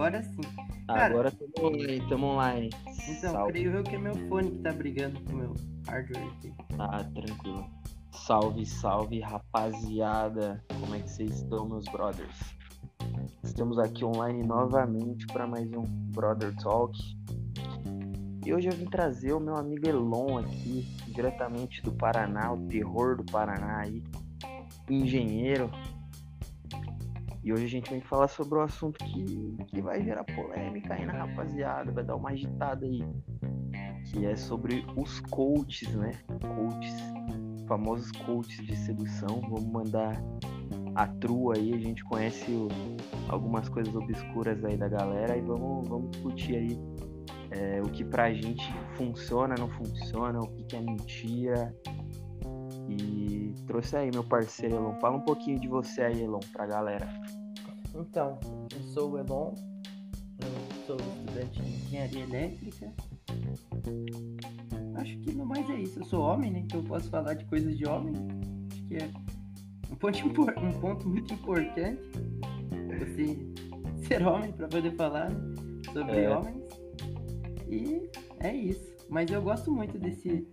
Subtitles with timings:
[0.00, 0.40] agora sim.
[0.86, 2.70] Cara, agora estamos online, estamos online.
[3.08, 3.52] Então, Salve.
[3.52, 5.54] creio eu que é meu fone que tá brigando com o meu
[5.86, 6.54] hardware aqui.
[6.78, 7.70] Ah, tranquilo.
[8.10, 10.64] Salve, salve, rapaziada.
[10.80, 12.56] Como é que vocês estão, meus brothers?
[13.44, 16.98] Estamos aqui online novamente para mais um Brother Talk.
[18.44, 23.16] E hoje eu vim trazer o meu amigo Elon aqui, diretamente do Paraná, o terror
[23.16, 24.02] do Paraná aí,
[24.88, 25.70] engenheiro.
[27.42, 31.06] E hoje a gente vem falar sobre um assunto que, que vai gerar polêmica aí
[31.06, 33.02] na rapaziada, vai dar uma agitada aí.
[34.10, 36.12] Que é sobre os coaches, né?
[36.54, 36.94] Coaches,
[37.66, 39.40] famosos coaches de sedução.
[39.48, 40.22] Vamos mandar
[40.94, 42.68] a trua aí, a gente conhece o,
[43.28, 46.78] algumas coisas obscuras aí da galera e vamos, vamos discutir aí
[47.50, 48.62] é, o que pra gente
[48.96, 51.74] funciona, não funciona, o que, que é mentira.
[52.90, 54.94] E trouxe aí meu parceiro Elon.
[55.00, 57.08] Fala um pouquinho de você aí, Elon, pra galera.
[57.94, 58.38] Então,
[58.74, 59.54] eu sou o Elon,
[60.38, 62.92] eu sou estudante de engenharia elétrica.
[64.96, 66.00] Acho que no mais é isso.
[66.00, 66.60] Eu sou homem, né?
[66.60, 68.14] Então eu posso falar de coisas de homem.
[68.70, 69.10] Acho que é
[69.90, 72.02] um ponto, um ponto muito importante
[73.00, 73.38] você
[74.06, 75.54] ser homem para poder falar né,
[75.92, 76.36] sobre é.
[76.36, 76.64] homens.
[77.68, 78.90] E é isso.
[79.08, 80.46] Mas eu gosto muito desse,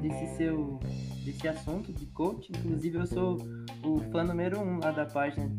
[0.00, 0.80] desse seu
[1.24, 2.50] desse assunto de coach.
[2.50, 3.36] Inclusive eu sou
[3.84, 5.50] o fã número um lá da página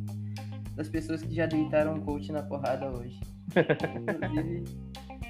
[0.76, 3.20] das pessoas que já deitaram um coach na porrada hoje.
[4.02, 4.64] Inclusive,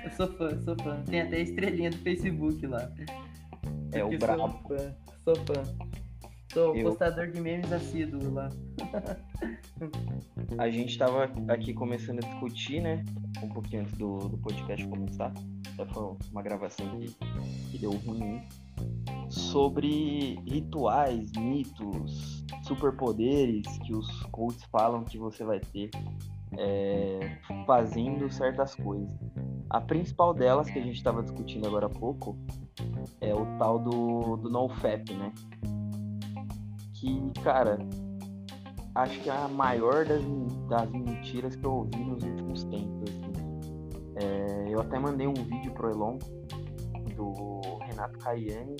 [0.04, 1.02] eu sou fã, sou fã.
[1.06, 2.92] Tem até estrelinha do Facebook lá.
[3.92, 4.48] É o brabo.
[4.48, 5.90] Sou fã, sou fã.
[6.54, 6.84] Sou eu...
[6.84, 8.50] postador de memes assíduo lá.
[10.58, 13.04] a gente tava aqui começando a discutir, né?
[13.42, 15.32] Um pouquinho antes do, do podcast começar.
[15.78, 17.16] Já foi uma gravação que,
[17.72, 18.42] que deu ruim.
[19.30, 25.92] Sobre rituais, mitos, superpoderes que os coaches falam que você vai ter
[26.58, 29.12] é, fazendo certas coisas.
[29.70, 32.36] A principal delas, que a gente estava discutindo agora há pouco,
[33.22, 35.32] é o tal do, do NoFap, né?
[37.00, 37.80] que, cara,
[38.96, 40.22] acho que é a maior das,
[40.68, 43.10] das mentiras que eu ouvi nos últimos tempos.
[43.10, 43.34] Assim.
[44.16, 46.20] É, eu até mandei um vídeo pro Elon
[47.20, 48.78] do Renato Caiani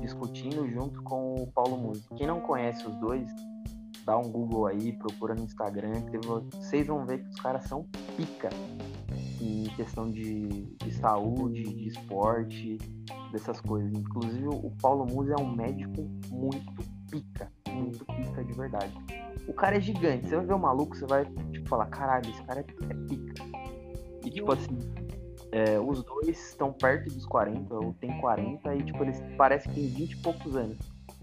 [0.00, 2.04] discutindo junto com o Paulo Musi.
[2.16, 3.28] Quem não conhece os dois,
[4.04, 7.84] dá um Google aí, procura no Instagram, que vocês vão ver que os caras são
[8.16, 8.48] pica
[9.40, 12.78] em questão de, de saúde, de esporte,
[13.32, 13.92] dessas coisas.
[13.92, 18.92] Inclusive o Paulo Musi é um médico muito pica, muito pica de verdade.
[19.46, 22.42] O cara é gigante, você vai ver o maluco, você vai tipo, falar, caralho, esse
[22.42, 23.44] cara é, é pica.
[24.24, 24.78] E tipo assim,
[25.52, 29.80] é, os dois estão perto dos 40, ou tem 40, e tipo, eles parecem que
[29.80, 30.78] têm 20 e poucos anos.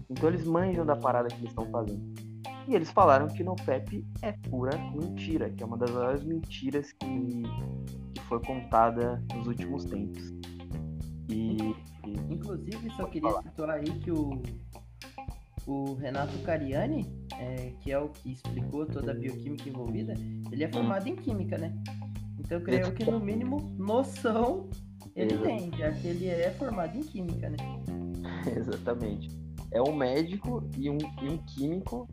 [0.08, 2.14] Então eles manjam da parada que eles estão fazendo.
[2.68, 6.92] E eles falaram que no PEP é pura mentira, que é uma das maiores mentiras
[6.92, 7.42] que,
[8.14, 10.32] que foi contada nos últimos tempos.
[11.28, 11.74] E.
[12.30, 14.40] Inclusive, só queria citar aí que o,
[15.66, 17.04] o Renato Cariani,
[17.38, 20.14] é, que é o que explicou toda a bioquímica envolvida,
[20.52, 21.74] ele é formado em química, né?
[22.46, 24.70] Então eu creio que no mínimo noção
[25.16, 27.56] ele tem, já que ele é formado em química, né?
[28.56, 29.28] Exatamente.
[29.72, 32.08] É um médico e um, e um químico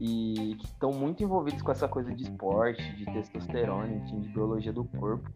[0.00, 4.72] e que estão muito envolvidos com essa coisa de esporte, de testosterona, enfim, de biologia
[4.72, 5.30] do corpo.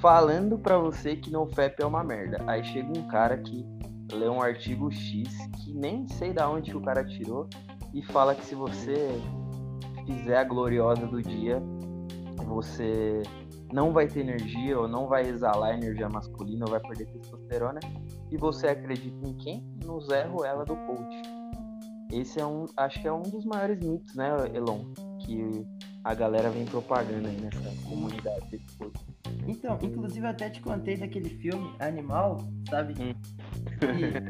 [0.00, 2.42] Falando para você que no FEP é uma merda.
[2.48, 3.64] Aí chega um cara que
[4.12, 5.28] lê um artigo X
[5.62, 7.48] que nem sei da onde que o cara tirou
[7.94, 9.08] e fala que se você
[10.04, 11.62] fizer a gloriosa do dia,
[12.44, 13.22] você
[13.72, 17.80] não vai ter energia ou não vai exalar energia masculina ou vai perder testosterona
[18.30, 19.62] e você acredita em quem?
[19.84, 21.22] No Zé Ruela do coach.
[22.12, 25.66] Esse é um, acho que é um dos maiores mitos, né, Elon, que
[26.02, 28.98] a galera vem propagando aí nessa comunidade desse coach.
[29.46, 32.38] Então, inclusive eu até te contei daquele filme Animal,
[32.68, 32.94] sabe?
[33.00, 33.14] Hum.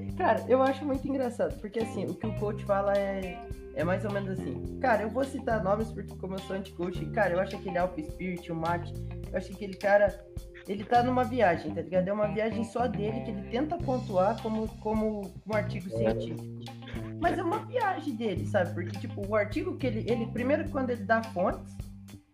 [0.08, 3.84] E, cara, eu acho muito engraçado, porque assim, o que o coach fala é, é
[3.84, 4.78] mais ou menos assim.
[4.80, 8.02] Cara, eu vou citar nomes porque como eu sou anti-coach, cara, eu acho aquele Alpha
[8.02, 8.92] Spirit, o Mate,
[9.30, 10.18] eu acho que aquele cara,
[10.66, 12.08] ele tá numa viagem, tá ligado?
[12.08, 16.44] É uma viagem só dele que ele tenta pontuar como, como um artigo científico.
[17.20, 18.74] Mas é uma viagem dele, sabe?
[18.74, 20.10] Porque, tipo, o artigo que ele.
[20.10, 21.76] ele primeiro, quando ele dá fontes,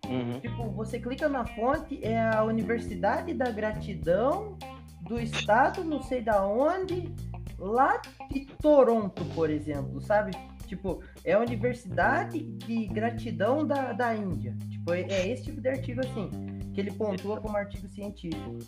[0.07, 0.39] Uhum.
[0.39, 4.59] Tipo, você clica na fonte, é a Universidade da Gratidão
[5.01, 7.11] do estado, não sei da onde,
[7.59, 10.33] lá de Toronto, por exemplo, sabe?
[10.75, 14.57] Tipo, é a Universidade de Gratidão da, da Índia.
[14.69, 16.29] Tipo, é, é esse tipo de artigo assim,
[16.73, 18.59] que ele pontua como artigo científico.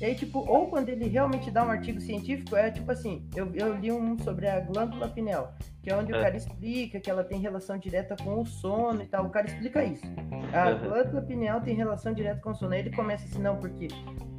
[0.00, 3.54] E aí, tipo, ou quando ele realmente dá um artigo científico, é tipo assim, eu,
[3.54, 6.18] eu li um sobre a glândula pineal, que é onde é.
[6.18, 9.26] o cara explica que ela tem relação direta com o sono e tal.
[9.26, 10.04] O cara explica isso.
[10.52, 12.74] A glândula pineal tem relação direta com o sono.
[12.74, 13.86] Aí ele começa assim, não, porque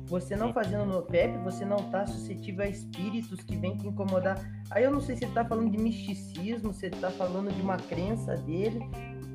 [0.07, 4.39] você não fazendo no PEP, você não tá suscetível a espíritos que vêm te incomodar.
[4.71, 7.61] Aí eu não sei se ele tá falando de misticismo, se ele tá falando de
[7.61, 8.79] uma crença dele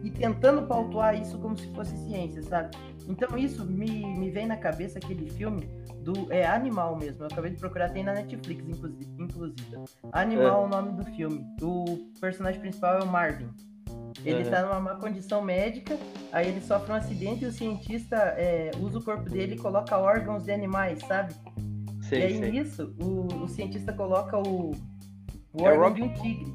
[0.02, 2.76] e tentando pautuar isso como se fosse ciência, sabe?
[3.06, 5.69] Então isso me, me vem na cabeça aquele filme
[6.02, 7.22] do é Animal mesmo.
[7.22, 9.76] Eu acabei de procurar, tem na Netflix, inclusive.
[10.10, 11.44] Animal é o nome do filme.
[11.60, 11.84] O
[12.18, 13.48] personagem principal é o Marvin.
[14.25, 15.99] Ele está numa má condição médica,
[16.32, 19.99] aí ele sofre um acidente e o cientista é, usa o corpo dele e coloca
[19.99, 21.35] órgãos de animais, sabe?
[22.03, 22.50] Sei, e aí sei.
[22.50, 24.73] nisso, o, o cientista coloca o,
[25.53, 25.94] o é órgão Rob...
[25.94, 26.53] de um tigre.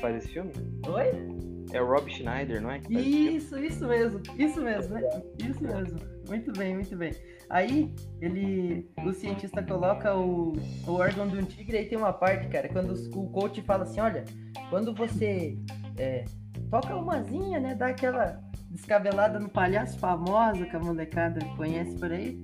[0.00, 0.52] Faz esse filme?
[0.86, 1.48] Oi?
[1.72, 2.80] É o Rob Schneider, não é?
[2.88, 5.22] Isso, isso mesmo, isso mesmo, né?
[5.38, 5.98] Isso mesmo.
[6.26, 7.12] Muito bem, muito bem.
[7.50, 8.90] Aí ele.
[9.04, 10.52] O cientista coloca o,
[10.86, 14.00] o órgão de um tigre aí tem uma parte, cara, quando o coach fala assim,
[14.00, 14.24] olha,
[14.70, 15.58] quando você
[15.96, 16.24] é,
[16.70, 17.74] toca umazinha, né?
[17.74, 22.38] Dá aquela descabelada no palhaço famosa que a molecada conhece por aí.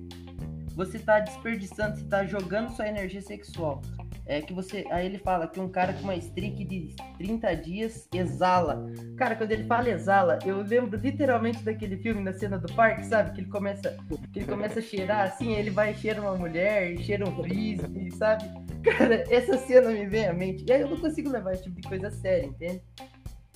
[0.75, 3.81] Você tá desperdiçando, você tá jogando sua energia sexual.
[4.25, 4.85] É que você.
[4.89, 8.85] Aí ele fala que um cara com uma streak de 30 dias exala.
[9.15, 13.33] Cara, quando ele fala exala, eu lembro literalmente daquele filme na cena do parque, sabe?
[13.33, 13.95] Que ele começa,
[14.33, 18.43] que ele começa a cheirar assim, ele vai cheira uma mulher, cheira um frisbee, sabe?
[18.83, 20.65] Cara, essa cena me vem à mente.
[20.67, 22.81] E aí eu não consigo levar esse tipo de coisa a sério, entende?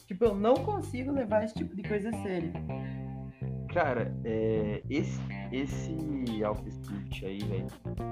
[0.09, 2.51] Tipo, eu não consigo levar esse tipo de coisa a sério.
[3.71, 5.21] Cara, é, esse,
[5.51, 7.67] esse Alpha Spirit aí, velho,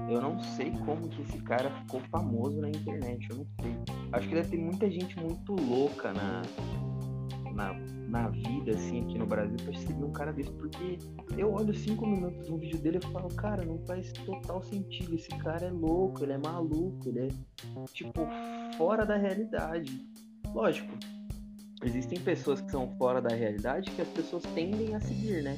[0.08, 3.76] eu não sei como que esse cara ficou famoso na internet, eu não sei.
[4.12, 6.42] Acho que deve ter muita gente muito louca na,
[7.52, 7.74] na,
[8.08, 10.98] na vida, assim, aqui no Brasil pra seguir um cara desse, porque
[11.36, 15.30] eu olho cinco minutos no vídeo dele e falo, cara, não faz total sentido, esse
[15.30, 18.20] cara é louco, ele é maluco, ele é, tipo,
[18.76, 20.06] fora da realidade.
[20.54, 20.96] Lógico,
[21.84, 25.56] existem pessoas que são fora da realidade que as pessoas tendem a seguir, né?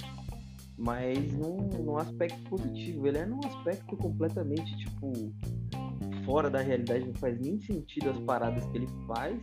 [0.76, 3.06] Mas num, num aspecto positivo.
[3.06, 5.12] Ele é num aspecto completamente, tipo,
[6.24, 9.40] fora da realidade, não faz nem sentido as paradas que ele faz.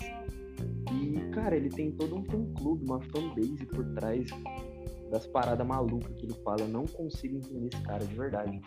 [0.94, 4.27] E, cara, ele tem todo um fã-clube, uma fanbase por trás
[5.09, 6.62] das paradas malucas que ele fala.
[6.62, 8.62] Eu não consigo entender esse cara de verdade.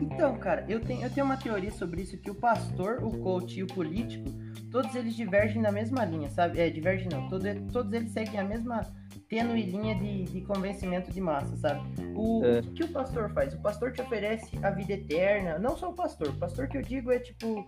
[0.00, 3.58] Então, cara, eu tenho, eu tenho uma teoria sobre isso, que o pastor, o coach
[3.58, 4.30] e o político
[4.72, 6.58] todos eles divergem na mesma linha, sabe?
[6.58, 8.80] É, divergem não, todo, todos eles seguem a mesma
[9.28, 11.82] tênue linha de, de convencimento de massa, sabe?
[12.16, 12.60] O, é.
[12.60, 13.52] o que o pastor faz?
[13.52, 16.82] O pastor te oferece a vida eterna, não só o pastor, o pastor que eu
[16.82, 17.64] digo é tipo,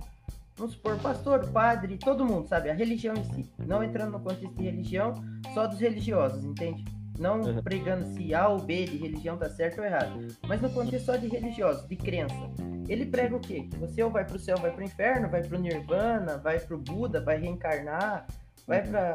[0.56, 2.70] vamos supor, pastor, padre, todo mundo, sabe?
[2.70, 5.12] A religião em si, não entrando no contexto de religião,
[5.52, 6.84] só dos religiosos, entende?
[7.18, 7.62] Não uhum.
[7.62, 11.16] pregando se A ou B de religião tá certo ou errado, mas no contexto só
[11.16, 12.34] de religiosos, de crença.
[12.88, 13.68] Ele prega o quê?
[13.70, 17.20] Que você ou vai pro céu, vai pro inferno, vai pro nirvana, vai pro Buda,
[17.20, 18.26] vai reencarnar,
[18.66, 19.12] vai pra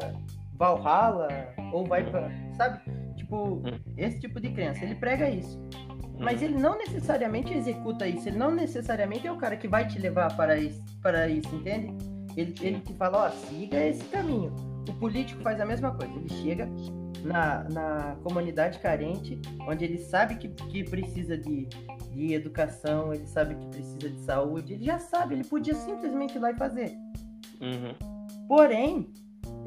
[0.54, 1.28] Valhalla,
[1.72, 2.30] ou vai pra.
[2.56, 2.80] Sabe?
[3.16, 3.78] Tipo, uhum.
[3.96, 4.84] esse tipo de crença.
[4.84, 5.60] Ele prega isso.
[6.18, 8.28] Mas ele não necessariamente executa isso.
[8.28, 11.96] Ele não necessariamente é o cara que vai te levar para isso, para isso entende?
[12.36, 14.54] Ele, ele te fala, ó, siga esse caminho.
[14.88, 16.12] O político faz a mesma coisa.
[16.14, 16.68] Ele chega,
[17.22, 21.66] na, na comunidade carente, onde ele sabe que, que precisa de,
[22.10, 26.38] de educação, ele sabe que precisa de saúde, ele já sabe, ele podia simplesmente ir
[26.38, 26.96] lá e fazer.
[27.60, 27.94] Uhum.
[28.48, 29.12] Porém,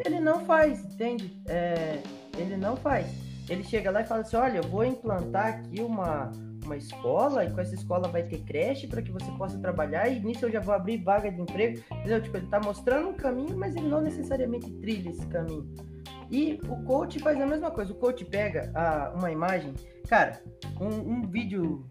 [0.05, 1.41] ele não faz, entende?
[1.48, 2.01] É,
[2.38, 3.07] ele não faz.
[3.50, 6.31] Ele chega lá e fala assim: olha, eu vou implantar aqui uma,
[6.65, 10.19] uma escola, e com essa escola vai ter creche para que você possa trabalhar, e
[10.19, 11.81] nisso eu já vou abrir vaga de emprego.
[11.91, 12.22] Entendeu?
[12.22, 15.67] Tipo, ele está mostrando um caminho, mas ele não necessariamente trilha esse caminho.
[16.32, 17.92] E o coach faz a mesma coisa.
[17.92, 19.74] O coach pega a, uma imagem.
[20.08, 20.42] Cara,
[20.80, 21.86] um, um vídeo.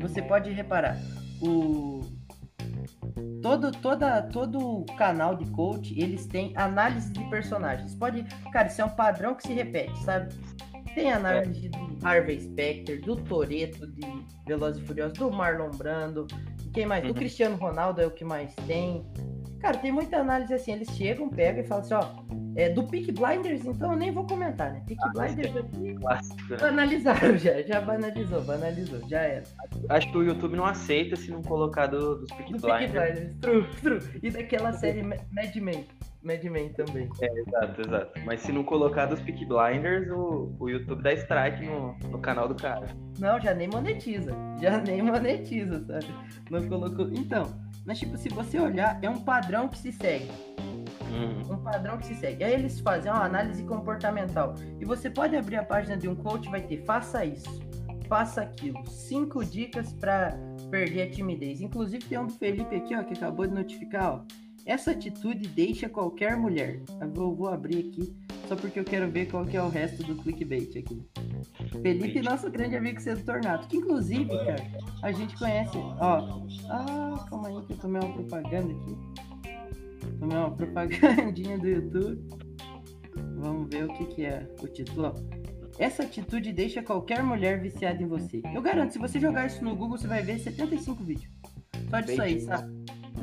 [0.00, 0.96] Você pode reparar.
[1.40, 2.00] O,
[3.42, 7.94] todo, toda, todo canal de coach, eles têm análise de personagens.
[7.94, 10.34] Pode, cara, isso é um padrão que se repete, sabe?
[10.94, 11.68] Tem análise é.
[11.70, 14.06] do Harvey Specter, do Toreto de
[14.46, 16.26] Velozes e Furiosos, do Marlon Brando,
[16.72, 17.02] quem mais?
[17.04, 17.10] Uhum.
[17.10, 19.04] Do Cristiano Ronaldo é o que mais tem.
[19.62, 22.04] Cara, tem muita análise assim, eles chegam, pegam e falam assim, ó,
[22.56, 24.82] é, do Peak Blinders, então eu nem vou comentar, né?
[24.88, 26.56] Peak ah, Blinders aqui, clássico.
[26.60, 29.44] banalizaram já, já banalizou, banalizou, já era.
[29.88, 32.92] Acho que o YouTube não aceita se não colocar do, dos Peak do Blinders.
[32.92, 34.20] Peak Blinders, true, true.
[34.20, 35.86] E daquela série Mad Men.
[36.24, 37.08] Mad Men também.
[37.20, 38.20] É, exato, exato.
[38.24, 42.48] Mas se não colocar dos Peak Blinders, o, o YouTube dá strike no, no canal
[42.48, 42.86] do cara.
[43.18, 44.32] Não, já nem monetiza.
[44.60, 46.06] Já nem monetiza, sabe?
[46.50, 47.08] Não colocou.
[47.12, 47.48] Então,
[47.84, 50.30] mas tipo, se você olhar, é um padrão que se segue.
[51.10, 51.54] Uhum.
[51.54, 52.42] Um padrão que se segue.
[52.42, 54.54] Aí eles fazem uma análise comportamental.
[54.80, 57.60] E você pode abrir a página de um coach vai ter faça isso,
[58.08, 58.84] faça aquilo.
[58.86, 60.36] Cinco dicas para
[60.70, 61.60] perder a timidez.
[61.60, 64.41] Inclusive tem um do Felipe aqui, ó, que acabou de notificar, ó.
[64.64, 66.80] Essa atitude deixa qualquer mulher.
[67.00, 68.16] Eu vou, abrir aqui
[68.46, 71.02] só porque eu quero ver qual que é o resto do clickbait aqui.
[71.82, 74.62] Felipe, nosso grande amigo Cedo Tornado, que inclusive, cara,
[75.02, 76.46] a gente conhece, ó.
[76.70, 78.96] Ah, calma aí que eu tomei uma propaganda aqui.
[80.18, 82.28] Tomei uma propagandinha do YouTube.
[83.36, 85.14] Vamos ver o que, que é o título.
[85.78, 88.42] Essa atitude deixa qualquer mulher viciada em você.
[88.54, 91.32] Eu garanto, se você jogar isso no Google, você vai ver 75 vídeos.
[91.90, 92.72] Só disso aí, sabe?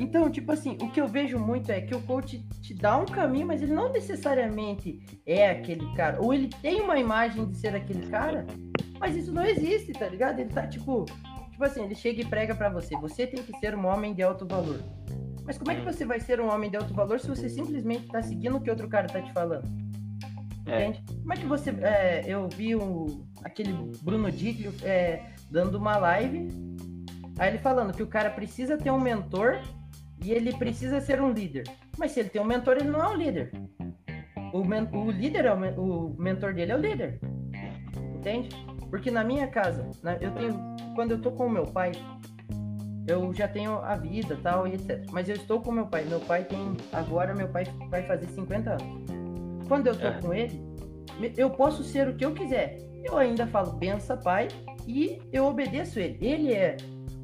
[0.00, 3.04] Então, tipo assim, o que eu vejo muito é que o coach te dá um
[3.04, 6.18] caminho, mas ele não necessariamente é aquele cara.
[6.22, 8.46] Ou ele tem uma imagem de ser aquele cara,
[8.98, 10.40] mas isso não existe, tá ligado?
[10.40, 11.04] Ele tá tipo,
[11.50, 14.22] tipo assim, ele chega e prega para você, você tem que ser um homem de
[14.22, 14.80] alto valor.
[15.44, 18.08] Mas como é que você vai ser um homem de alto valor se você simplesmente
[18.08, 19.68] tá seguindo o que outro cara tá te falando?
[20.64, 20.86] É.
[20.86, 21.04] Entende?
[21.20, 21.70] Como é que você.
[21.82, 26.48] É, eu vi um, aquele Bruno Diglio é, dando uma live,
[27.38, 29.60] aí ele falando que o cara precisa ter um mentor
[30.22, 31.64] e ele precisa ser um líder.
[31.98, 33.52] Mas se ele tem um mentor, ele não é um líder.
[34.52, 37.20] O, men o líder é o, men o mentor dele é o líder.
[38.14, 38.48] Entende?
[38.90, 40.58] Porque na minha casa, né, eu tenho.
[40.94, 41.92] Quando eu tô com o meu pai,
[43.06, 45.06] eu já tenho a vida tal e etc.
[45.10, 46.04] Mas eu estou com meu pai.
[46.04, 46.76] Meu pai tem.
[46.92, 49.66] Agora meu pai vai fazer 50 anos.
[49.68, 50.20] Quando eu tô é.
[50.20, 50.60] com ele,
[51.36, 52.78] eu posso ser o que eu quiser.
[53.04, 54.48] Eu ainda falo bença pai
[54.86, 56.18] e eu obedeço ele.
[56.20, 56.76] Ele é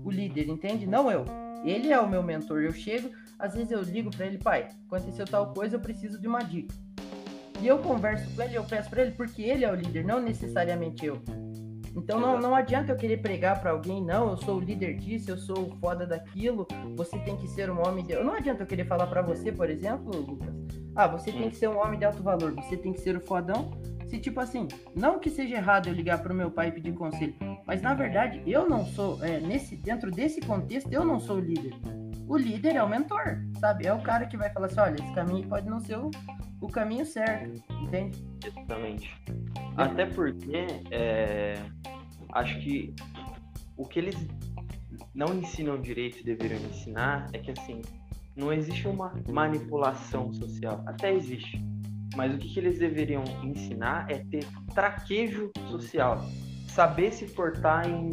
[0.04, 0.86] o líder, entende?
[0.86, 1.24] Não eu.
[1.64, 2.62] Ele é o meu mentor.
[2.62, 6.26] Eu chego, às vezes eu ligo para ele, pai, aconteceu tal coisa, eu preciso de
[6.26, 6.74] uma dica.
[7.60, 10.20] E eu converso com ele, eu peço para ele, porque ele é o líder, não
[10.20, 11.22] necessariamente eu.
[11.96, 15.30] Então não, não adianta eu querer pregar para alguém, não, eu sou o líder disso,
[15.30, 18.14] eu sou o foda daquilo, você tem que ser um homem de...
[18.16, 20.54] Não adianta eu querer falar para você, por exemplo, Lucas,
[20.94, 23.20] ah, você tem que ser um homem de alto valor, você tem que ser o
[23.20, 23.70] fodão.
[24.08, 27.34] Se tipo assim, não que seja errado eu ligar pro meu pai e pedir conselho,
[27.66, 31.40] mas na verdade eu não sou, é, nesse, dentro desse contexto, eu não sou o
[31.40, 31.74] líder.
[32.28, 33.86] O líder é o mentor, sabe?
[33.86, 36.10] É o cara que vai falar assim, olha, esse caminho pode não ser o,
[36.60, 38.24] o caminho certo, entende?
[38.44, 39.14] Exatamente.
[39.76, 41.54] Até porque é,
[42.32, 42.94] acho que
[43.76, 44.16] o que eles
[45.14, 47.82] não ensinam direito e deveriam ensinar é que assim,
[48.36, 50.82] não existe uma manipulação social.
[50.86, 51.64] Até existe.
[52.14, 56.24] Mas o que, que eles deveriam ensinar é ter traquejo social.
[56.68, 58.10] Saber se portar em,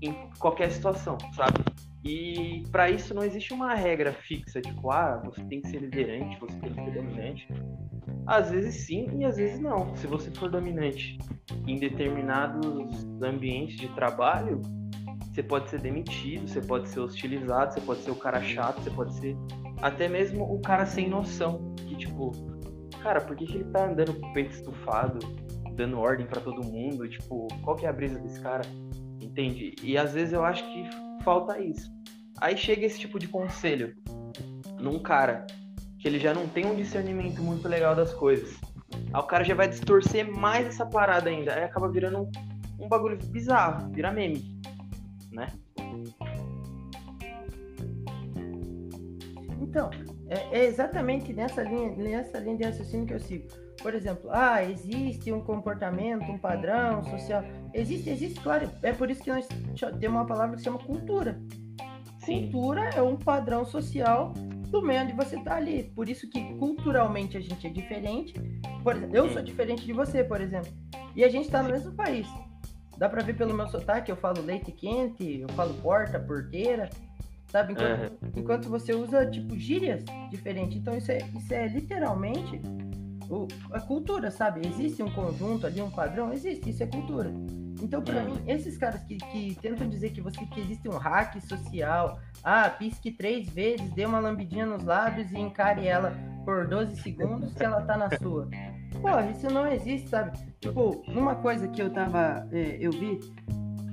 [0.00, 1.64] em qualquer situação, sabe?
[2.04, 6.38] E para isso não existe uma regra fixa, tipo, ah, você tem que ser liderante,
[6.40, 7.48] você tem que ser dominante.
[8.26, 9.94] Às vezes sim e às vezes não.
[9.96, 11.18] Se você for dominante
[11.66, 14.60] em determinados ambientes de trabalho,
[15.32, 18.90] você pode ser demitido, você pode ser hostilizado, você pode ser o cara chato, você
[18.90, 19.36] pode ser
[19.80, 21.74] até mesmo o cara sem noção.
[21.76, 22.32] Que tipo,
[23.02, 25.18] cara, por que, que ele tá andando com o peito estufado,
[25.74, 27.08] dando ordem para todo mundo?
[27.08, 28.62] Tipo, qual que é a brisa desse cara?
[29.22, 29.76] Entende?
[29.82, 30.90] E às vezes eu acho que
[31.22, 31.90] falta isso.
[32.40, 33.94] Aí chega esse tipo de conselho
[34.80, 35.46] num cara
[35.98, 38.58] que ele já não tem um discernimento muito legal das coisas.
[39.12, 41.54] Aí o cara já vai distorcer mais essa parada ainda.
[41.54, 42.30] Aí acaba virando um,
[42.84, 44.60] um bagulho bizarro, vira meme
[45.32, 45.48] né?
[49.60, 49.90] Então,
[50.28, 53.48] é, é, exatamente nessa linha, nessa linha de raciocínio que eu sigo.
[53.80, 57.42] Por exemplo, ah, existe um comportamento, um padrão social.
[57.72, 58.70] Existe, existe, claro.
[58.82, 59.46] É por isso que nós
[60.00, 61.40] temos uma palavra que se chama cultura.
[62.18, 62.50] Sim.
[62.50, 64.34] Cultura é um padrão social
[64.68, 65.84] do meio onde você está ali.
[65.94, 68.34] Por isso que culturalmente a gente é diferente.
[68.82, 70.70] Por exemplo, eu sou diferente de você, por exemplo.
[71.14, 72.26] E a gente está no mesmo país.
[73.00, 76.90] Dá pra ver pelo meu sotaque, eu falo leite quente, eu falo porta, porteira,
[77.46, 77.72] sabe?
[77.72, 78.32] Enquanto, uhum.
[78.36, 80.76] enquanto você usa, tipo, gírias diferentes.
[80.76, 82.60] Então isso é, isso é literalmente
[83.30, 84.66] o, a cultura, sabe?
[84.66, 86.32] Existe um conjunto ali, um padrão?
[86.32, 87.32] Existe, isso é cultura.
[87.80, 91.40] Então, para mim, esses caras que, que tentam dizer que você que existe um hack
[91.40, 96.12] social, ah, pisque três vezes, dê uma lambidinha nos lábios e encare ela
[96.44, 98.48] por 12 segundos que ela tá na sua.
[99.00, 100.36] Pô, isso não existe, sabe?
[100.60, 102.46] Tipo, uma coisa que eu tava.
[102.52, 103.18] É, eu vi,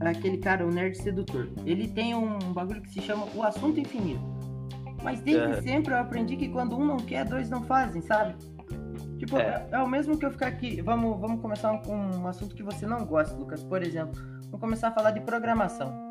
[0.02, 1.50] aquele cara, o Nerd Sedutor.
[1.66, 4.22] Ele tem um bagulho que se chama O Assunto Infinito.
[5.04, 5.62] Mas desde é.
[5.62, 8.36] sempre eu aprendi que quando um não quer, dois não fazem, sabe?
[9.18, 10.82] Tipo, é, é o mesmo que eu ficar aqui.
[10.82, 13.64] Vamos, vamos começar um, um assunto que você não gosta, Lucas.
[13.64, 14.14] Por exemplo,
[14.46, 16.10] vamos começar a falar de programação.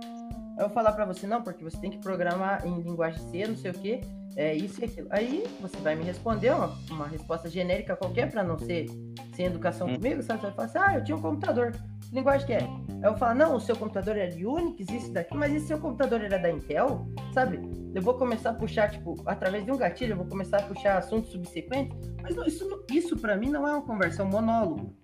[0.58, 3.56] Eu vou falar para você, não, porque você tem que programar em linguagem C, não
[3.56, 4.00] sei o quê
[4.36, 5.08] é isso e aquilo.
[5.10, 8.86] Aí você vai me responder uma, uma resposta genérica qualquer para não ser
[9.34, 9.94] sem educação hum.
[9.94, 10.40] comigo, sabe?
[10.40, 11.72] Você vai falar assim, ah, eu tinha um computador.
[12.12, 12.68] Linguagem que é?
[13.02, 15.66] Eu vou falar, não, o seu computador era de Unix, isso daqui, mas e se
[15.68, 17.60] seu computador era da Intel, sabe?
[17.94, 20.98] Eu vou começar a puxar, tipo, através de um gatilho, eu vou começar a puxar
[20.98, 24.94] assuntos subsequentes, mas não, isso, isso para mim não é uma conversa, é um monólogo.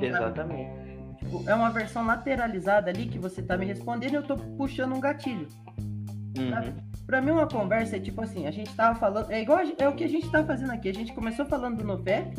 [0.00, 0.70] Exatamente.
[1.18, 4.94] tipo, é uma versão lateralizada ali que você tá me respondendo e eu tô puxando
[4.94, 5.46] um gatilho.
[6.38, 6.90] Uhum.
[7.06, 9.30] Pra mim, uma conversa é tipo assim, a gente tava falando.
[9.30, 10.88] É igual é o que a gente tá fazendo aqui.
[10.88, 12.34] A gente começou falando do NoFap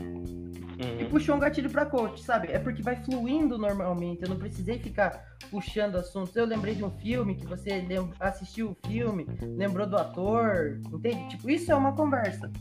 [0.83, 1.01] uhum.
[1.01, 2.49] e puxou um gatilho pra coach, sabe?
[2.51, 4.23] É porque vai fluindo normalmente.
[4.23, 6.35] Eu não precisei ficar puxando assuntos.
[6.35, 7.83] Eu lembrei de um filme que você
[8.19, 11.29] assistiu o filme, lembrou do ator, entende?
[11.29, 12.51] Tipo, isso é uma conversa.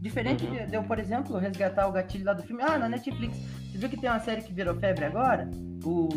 [0.00, 0.66] Diferente uhum.
[0.66, 2.62] de eu, por exemplo, resgatar o gatilho lá do filme.
[2.62, 3.36] Ah, na Netflix.
[3.36, 5.48] Você viu que tem uma série que virou febre agora?
[5.84, 6.08] O.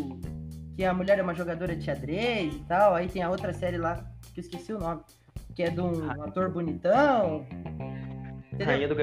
[0.74, 2.94] Que a mulher é uma jogadora de xadrez e tal.
[2.94, 5.02] Aí tem a outra série lá, que eu esqueci o nome.
[5.54, 7.46] Que é de um ator bonitão.
[8.46, 8.66] Entendeu?
[8.66, 8.94] Rainha do.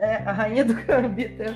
[0.00, 1.46] É, a rainha do Gambito é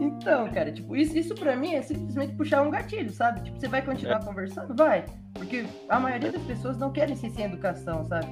[0.00, 3.42] Então, cara, tipo, isso, isso pra mim é simplesmente puxar um gatilho, sabe?
[3.42, 4.24] Tipo, você vai continuar é.
[4.24, 4.74] conversando?
[4.74, 5.04] Vai.
[5.34, 8.26] Porque a maioria das pessoas não querem ser sem educação, sabe?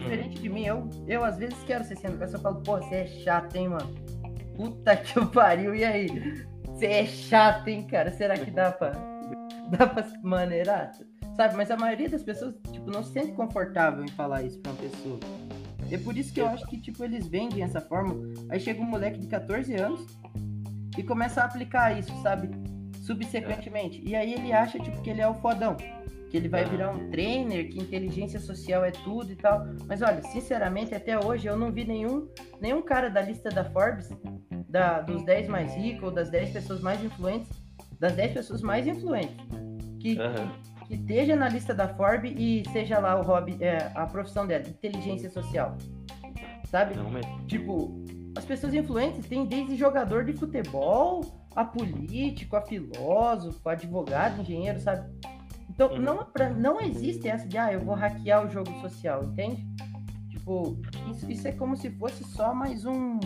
[0.00, 2.38] diferente de mim, eu, eu às vezes quero ser sem educação.
[2.38, 3.94] Eu falo, pô, você é chato, hein, mano?
[4.56, 6.08] Puta que eu pariu, e aí?
[6.64, 8.10] Você é chato, hein, cara?
[8.10, 8.92] Será que dá pra,
[9.70, 10.92] dá pra maneirar?
[11.36, 11.56] Sabe?
[11.56, 14.80] Mas a maioria das pessoas, tipo, não se sente confortável em falar isso pra uma
[14.80, 15.20] pessoa.
[15.90, 18.16] É por isso que eu acho que, tipo, eles vendem essa forma.
[18.48, 20.06] Aí chega um moleque de 14 anos
[20.96, 22.50] e começa a aplicar isso, sabe?
[23.02, 24.02] Subsequentemente.
[24.04, 25.76] E aí ele acha, tipo, que ele é o fodão
[26.30, 29.66] que ele vai virar um trainer, que inteligência social é tudo e tal.
[29.86, 32.28] Mas olha, sinceramente, até hoje eu não vi nenhum,
[32.60, 34.08] nenhum cara da lista da Forbes,
[34.68, 37.50] da, dos 10 mais ricos, ou das 10 pessoas mais influentes,
[37.98, 39.36] das 10 pessoas mais influentes,
[39.98, 40.50] que, uhum.
[40.90, 44.68] Que esteja na lista da Forbes e seja lá o hobby, é, a profissão dela,
[44.68, 45.78] inteligência social.
[46.68, 46.96] Sabe?
[46.96, 47.24] Não, mas...
[47.46, 48.04] Tipo,
[48.36, 54.80] as pessoas influentes têm desde jogador de futebol, a político, a filósofo, a advogado, engenheiro,
[54.80, 55.08] sabe?
[55.68, 55.98] Então, uhum.
[56.00, 59.64] não, pra, não existe essa de, ah, eu vou hackear o jogo social, entende?
[60.28, 60.76] Tipo,
[61.08, 63.20] isso, isso é como se fosse só mais um.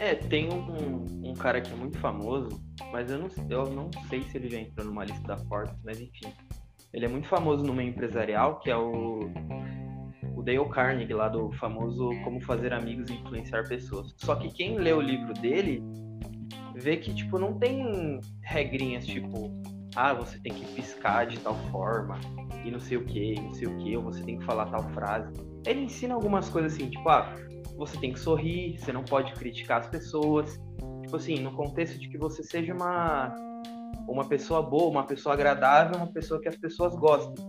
[0.00, 2.48] É, tem um, um cara que é muito famoso,
[2.90, 6.00] mas eu não, eu não sei se ele já entrou numa lista da Forbes, mas
[6.00, 6.32] enfim.
[6.90, 9.30] Ele é muito famoso no meio empresarial, que é o,
[10.34, 14.14] o Dale Carnegie, lá do famoso Como Fazer Amigos e Influenciar Pessoas.
[14.16, 15.82] Só que quem lê o livro dele
[16.74, 19.50] vê que, tipo, não tem regrinhas, tipo,
[19.94, 22.18] ah, você tem que piscar de tal forma,
[22.64, 24.82] e não sei o que, não sei o que, ou você tem que falar tal
[24.94, 25.30] frase.
[25.66, 27.36] Ele ensina algumas coisas assim, tipo, ah,
[27.80, 30.60] você tem que sorrir, você não pode criticar as pessoas.
[31.02, 33.34] Tipo assim, no contexto de que você seja uma,
[34.06, 37.42] uma pessoa boa, uma pessoa agradável, uma pessoa que as pessoas gostem.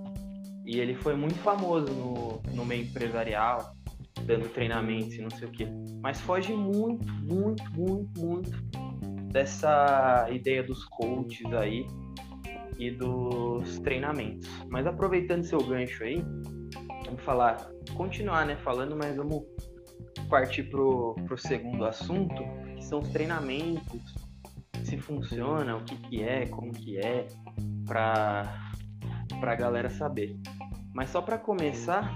[0.66, 3.76] E ele foi muito famoso no, no meio empresarial,
[4.26, 5.68] dando treinamentos e não sei o que.
[6.02, 8.52] Mas foge muito, muito, muito, muito
[9.34, 11.86] dessa ideia dos coaches aí,
[12.80, 14.50] e dos treinamentos.
[14.70, 16.24] Mas aproveitando seu gancho aí,
[17.06, 19.44] vamos falar, continuar, né, falando, mas vamos
[20.30, 22.44] partir pro, pro segundo assunto,
[22.76, 24.16] que são os treinamentos,
[24.84, 27.28] se funciona, o que que é, como que é,
[27.86, 28.72] para
[29.40, 30.38] para galera saber.
[30.94, 32.16] Mas só para começar,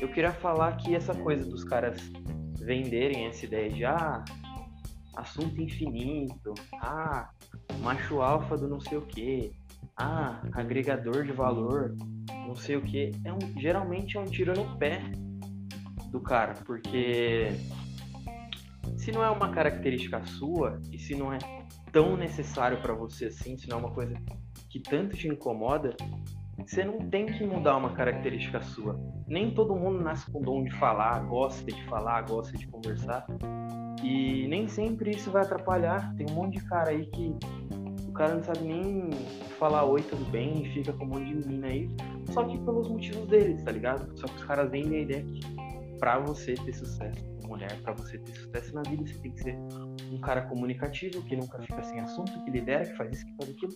[0.00, 1.98] eu queria falar que essa coisa dos caras
[2.60, 4.24] venderem essa ideia de ah,
[5.16, 7.30] assunto infinito, ah,
[7.80, 9.52] macho alfa do não sei o que,
[9.96, 11.96] ah, agregador de valor,
[12.46, 15.02] não sei o que, é um, geralmente é um tiro no pé
[16.10, 17.48] do cara, porque
[18.96, 21.38] se não é uma característica sua e se não é
[21.92, 24.14] tão necessário para você assim, se não é uma coisa
[24.70, 25.96] que tanto te incomoda,
[26.66, 28.98] você não tem que mudar uma característica sua.
[29.26, 33.26] Nem todo mundo nasce com o dom de falar, gosta de falar, gosta de conversar.
[34.02, 36.14] E nem sempre isso vai atrapalhar.
[36.16, 37.34] Tem um monte de cara aí que
[38.08, 39.10] o cara não sabe nem
[39.58, 41.88] falar oi, tudo bem, e fica com um monte de menina aí,
[42.32, 44.18] só que pelos motivos deles, tá ligado?
[44.18, 45.40] Só que os caras vendem a ideia que
[45.98, 49.56] pra você ter sucesso mulher, para você ter sucesso na vida, você tem que ser
[50.12, 53.50] um cara comunicativo, que nunca fica sem assunto, que lidera, que faz isso, que faz
[53.50, 53.72] aquilo.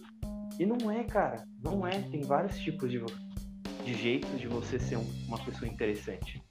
[0.59, 2.03] E não é, cara, não é.
[2.03, 3.03] Tem vários tipos de,
[3.85, 6.43] de jeitos de você ser um, uma pessoa interessante.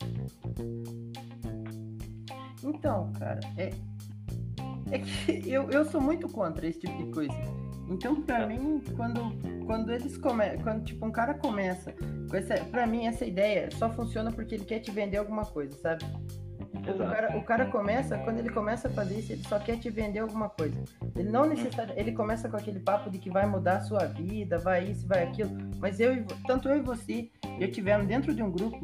[2.63, 3.69] Então, cara, é,
[4.91, 7.33] é que eu, eu sou muito contra esse tipo de coisa.
[7.91, 11.93] Então, pra mim, quando, quando eles começam, quando tipo um cara começa
[12.29, 15.77] com essa, pra mim essa ideia só funciona porque ele quer te vender alguma coisa,
[15.77, 16.05] sabe?
[16.73, 19.89] O cara, o cara, começa, quando ele começa a fazer isso, ele só quer te
[19.89, 20.81] vender alguma coisa.
[21.15, 24.57] Ele não necessariamente, ele começa com aquele papo de que vai mudar a sua vida,
[24.57, 25.51] vai isso, vai aquilo.
[25.77, 28.79] Mas eu, tanto eu e você, eu tivemos dentro de um grupo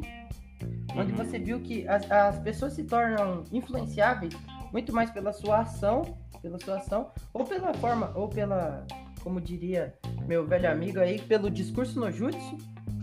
[0.94, 1.18] onde uhum.
[1.18, 4.34] você viu que as, as pessoas se tornam influenciáveis
[4.72, 6.02] muito mais pela sua ação,
[6.40, 8.86] pela sua ação, ou pela forma, ou pela,
[9.22, 9.94] como diria
[10.26, 12.56] meu velho amigo aí, pelo discurso no jutsu,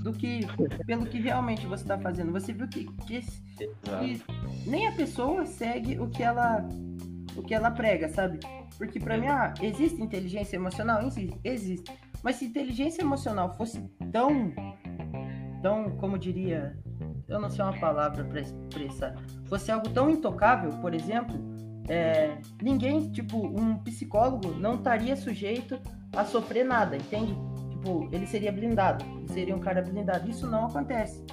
[0.03, 0.41] do que
[0.85, 2.31] pelo que realmente você está fazendo.
[2.31, 4.23] Você viu que, que, que,
[4.65, 6.67] nem a pessoa segue o que ela
[7.35, 8.39] o que ela prega, sabe?
[8.77, 11.05] Porque para mim, ah, existe inteligência emocional?
[11.05, 11.91] Existe, existe.
[12.23, 13.79] Mas se inteligência emocional fosse
[14.11, 14.53] tão,
[15.61, 16.77] tão, como diria,
[17.27, 21.37] eu não sei uma palavra para expressar, fosse algo tão intocável, por exemplo,
[21.87, 25.79] é, ninguém, tipo, um psicólogo não estaria sujeito
[26.15, 27.35] a sofrer nada, entende?
[27.69, 30.29] Tipo, ele seria blindado, ele seria um cara blindado.
[30.29, 31.23] Isso não acontece.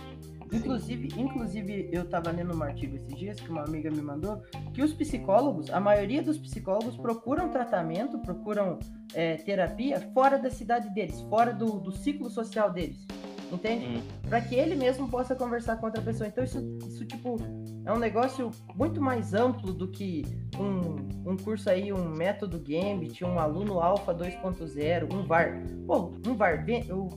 [0.53, 4.43] Inclusive, inclusive, eu estava lendo um artigo esses dias que uma amiga me mandou
[4.75, 8.79] que os psicólogos, a maioria dos psicólogos procuram tratamento, procuram
[9.15, 13.07] é, terapia fora da cidade deles, fora do, do ciclo social deles,
[13.53, 13.87] entende?
[13.87, 14.03] Hum.
[14.29, 16.29] Para que ele mesmo possa conversar com outra pessoa.
[16.29, 17.37] Então isso, isso tipo
[17.85, 20.25] é um negócio muito mais amplo do que
[20.59, 25.63] um, um curso aí, um método Gambit, um aluno Alpha 2.0, um VAR.
[25.87, 27.09] Pô, um VAR, eu,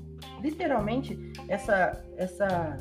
[0.41, 1.17] literalmente
[1.47, 2.77] essa essa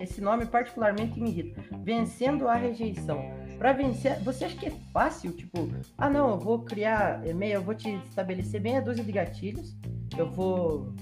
[0.00, 1.62] esse nome particularmente me irrita.
[1.82, 3.22] Vencendo a rejeição.
[3.58, 5.32] Para vencer, você acha que é fácil?
[5.32, 9.76] Tipo, ah não, eu vou criar e-mail, eu vou te estabelecer meia dúzia de gatilhos,
[10.18, 10.92] eu vou,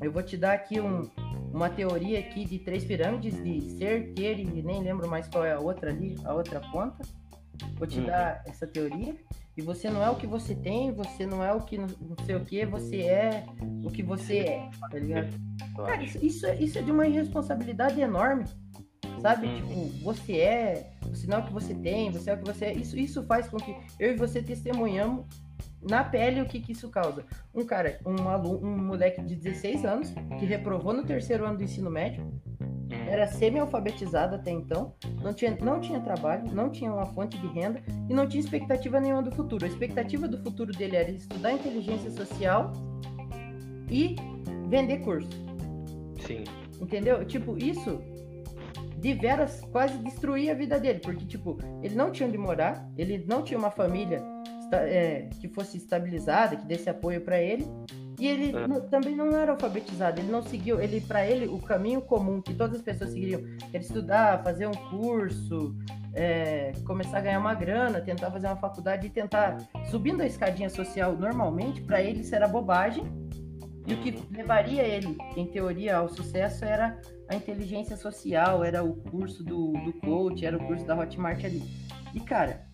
[0.00, 1.08] eu vou te dar aqui um,
[1.52, 5.52] uma teoria aqui de três pirâmides de ser, ter e nem lembro mais qual é
[5.52, 7.02] a outra ali, a outra ponta.
[7.76, 8.06] Vou te uhum.
[8.06, 9.16] dar essa teoria
[9.56, 11.88] e você não é o que você tem, você não é o que não
[12.24, 13.44] sei o que, você é
[13.82, 15.28] o que você é, tá ligado?
[15.74, 18.44] Cara, isso, isso, é, isso é de uma irresponsabilidade enorme,
[19.20, 19.48] sabe?
[19.48, 19.56] Uhum.
[19.56, 22.66] Tipo, você é, você não é o que você tem, você é o que você
[22.66, 22.72] é.
[22.74, 25.26] Isso, isso faz com que eu e você testemunhamos
[25.82, 27.24] na pele o que, que isso causa.
[27.54, 31.64] Um cara, um aluno, um moleque de 16 anos que reprovou no terceiro ano do
[31.64, 32.26] ensino médio,
[33.08, 37.82] era semi-alfabetizado até então, não tinha, não tinha trabalho, não tinha uma fonte de renda
[38.08, 39.64] e não tinha expectativa nenhuma do futuro.
[39.64, 42.72] A expectativa do futuro dele era estudar inteligência social
[43.90, 44.16] e
[44.68, 45.28] vender curso.
[46.26, 46.44] Sim.
[46.80, 47.24] Entendeu?
[47.24, 48.00] Tipo, isso
[48.98, 53.24] de veras quase destruía a vida dele, porque, tipo, ele não tinha onde morar, ele
[53.28, 54.22] não tinha uma família
[54.72, 57.66] é, que fosse estabilizada, que desse apoio para ele,
[58.18, 58.80] e ele é.
[58.90, 62.76] também não era alfabetizado, ele não seguiu, ele para ele o caminho comum que todas
[62.76, 65.76] as pessoas seguiriam era estudar, fazer um curso,
[66.14, 70.68] é, começar a ganhar uma grana, tentar fazer uma faculdade e tentar subindo a escadinha
[70.68, 73.04] social normalmente, para ele isso era bobagem.
[73.86, 78.96] E o que levaria ele, em teoria, ao sucesso era a inteligência social, era o
[78.96, 81.62] curso do, do coach, era o curso da Hotmart ali.
[82.12, 82.67] E cara,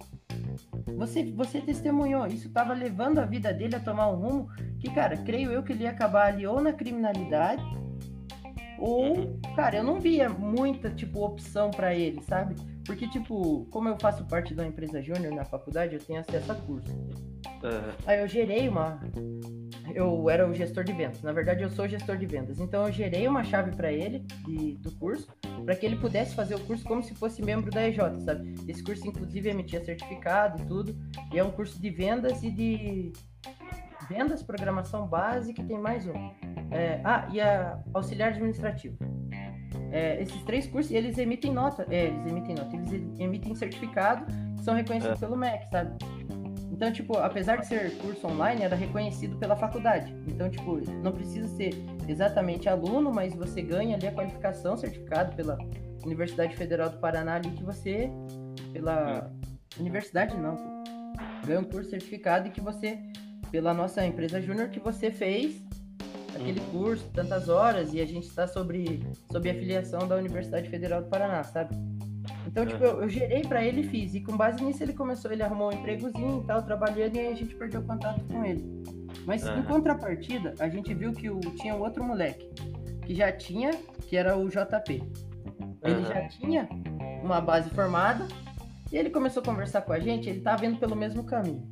[0.96, 5.16] você, você testemunhou, isso estava levando a vida dele a tomar um rumo que, cara,
[5.16, 7.62] creio eu que ele ia acabar ali ou na criminalidade,
[8.78, 12.54] ou, cara, eu não via muita, tipo, opção para ele, sabe?
[12.84, 16.54] Porque, tipo, como eu faço parte da empresa júnior na faculdade, eu tenho acesso a
[16.54, 16.90] curso.
[16.92, 17.92] Uhum.
[18.06, 19.00] Aí eu gerei uma.
[19.94, 21.22] Eu era o gestor de vendas.
[21.22, 22.58] Na verdade, eu sou gestor de vendas.
[22.58, 25.28] Então, eu gerei uma chave para ele de, do curso,
[25.64, 28.54] para que ele pudesse fazer o curso como se fosse membro da EJ, sabe?
[28.66, 30.96] Esse curso, inclusive, emitia certificado e tudo.
[31.32, 33.12] E é um curso de vendas e de.
[34.08, 36.30] Vendas, programação básica e tem mais um.
[36.70, 37.00] É...
[37.04, 38.98] ah, e a auxiliar administrativo.
[39.90, 41.86] É, esses três cursos, eles emitem nota.
[41.88, 42.76] É, eles emitem nota.
[42.76, 44.26] Eles emitem certificado
[44.56, 45.26] que são reconhecidos é.
[45.26, 45.96] pelo MEC, sabe?
[46.74, 50.12] Então, tipo, apesar de ser curso online, era reconhecido pela faculdade.
[50.26, 51.72] Então, tipo, não precisa ser
[52.08, 55.56] exatamente aluno, mas você ganha ali a qualificação, certificado pela
[56.04, 58.10] Universidade Federal do Paraná ali que você,
[58.72, 59.30] pela
[59.78, 60.56] universidade não,
[61.46, 62.98] ganha um curso certificado e que você,
[63.52, 65.62] pela nossa empresa júnior, que você fez
[66.34, 66.70] aquele uhum.
[66.72, 71.08] curso, tantas horas, e a gente está sobre, sobre a filiação da Universidade Federal do
[71.08, 71.76] Paraná, sabe?
[72.46, 74.14] Então, tipo, eu, eu gerei para ele e fiz.
[74.14, 77.32] E com base nisso ele começou, ele arrumou um empregozinho e tal, trabalhando, e aí
[77.32, 78.82] a gente perdeu contato com ele.
[79.26, 79.58] Mas uhum.
[79.58, 82.50] em contrapartida, a gente viu que o, tinha um outro moleque
[83.04, 83.70] que já tinha,
[84.08, 85.02] que era o JP.
[85.82, 86.04] Ele uhum.
[86.04, 86.68] já tinha
[87.22, 88.26] uma base formada
[88.90, 91.68] e ele começou a conversar com a gente, ele tava indo pelo mesmo caminho.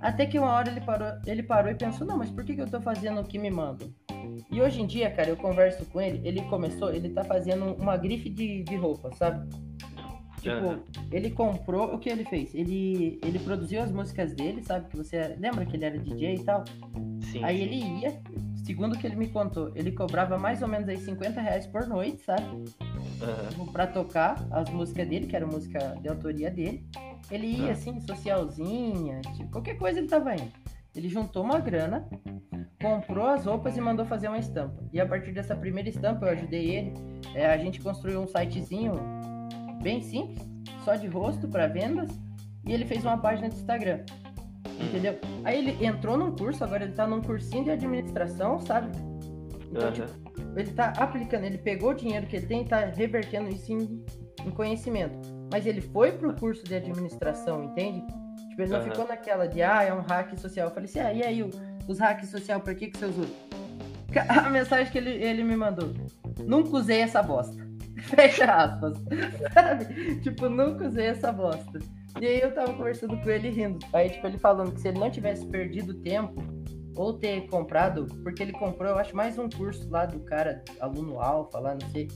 [0.00, 2.60] Até que uma hora ele parou, ele parou e pensou, não, mas por que, que
[2.60, 3.88] eu tô fazendo o que me mandam?
[4.50, 7.96] E hoje em dia, cara, eu converso com ele, ele começou, ele tá fazendo uma
[7.96, 9.48] grife de, de roupa, sabe?
[10.44, 10.82] Tipo, uhum.
[11.10, 12.54] ele comprou, o que ele fez?
[12.54, 14.90] Ele, ele produziu as músicas dele, sabe?
[14.90, 16.62] Que você lembra que ele era DJ e tal?
[17.32, 17.42] Sim.
[17.42, 18.20] Aí ele ia,
[18.62, 21.86] segundo o que ele me contou, ele cobrava mais ou menos aí 50 reais por
[21.86, 22.44] noite, sabe?
[22.44, 23.72] Uhum.
[23.72, 26.86] Pra tocar as músicas dele, que era música de autoria dele.
[27.30, 27.70] Ele ia uhum.
[27.70, 30.52] assim, socialzinha, tipo, qualquer coisa ele tava indo.
[30.94, 32.06] Ele juntou uma grana,
[32.82, 34.84] comprou as roupas e mandou fazer uma estampa.
[34.92, 36.94] E a partir dessa primeira estampa eu ajudei ele.
[37.34, 38.92] É, a gente construiu um sitezinho
[39.84, 40.40] bem simples,
[40.82, 42.10] só de rosto para vendas,
[42.66, 44.00] e ele fez uma página de Instagram.
[44.80, 45.18] Entendeu?
[45.44, 48.90] Aí ele entrou num curso, agora ele tá num cursinho de administração, sabe?
[49.70, 49.92] Então, uhum.
[49.92, 53.72] tipo, ele tá aplicando, ele pegou o dinheiro que ele tem e tá revertendo isso
[53.72, 54.04] em,
[54.44, 55.16] em conhecimento.
[55.52, 58.00] Mas ele foi pro curso de administração, entende?
[58.48, 58.90] Tipo, ele não uhum.
[58.90, 60.68] ficou naquela de, ah, é um hack social.
[60.68, 61.50] Eu falei assim, ah, e aí,
[61.86, 63.26] os hacks social, pra que, que você usou?
[64.28, 65.92] A mensagem que ele, ele me mandou,
[66.46, 67.63] nunca usei essa bosta.
[68.04, 68.98] Fecha aspas.
[69.52, 70.16] Sabe?
[70.20, 71.78] Tipo, nunca usei essa bosta.
[72.20, 73.84] E aí eu tava conversando com ele rindo.
[73.92, 76.42] Aí, tipo, ele falando que se ele não tivesse perdido tempo
[76.96, 81.20] ou ter comprado, porque ele comprou, eu acho, mais um curso lá do cara, aluno
[81.20, 82.08] alfa lá, não sei.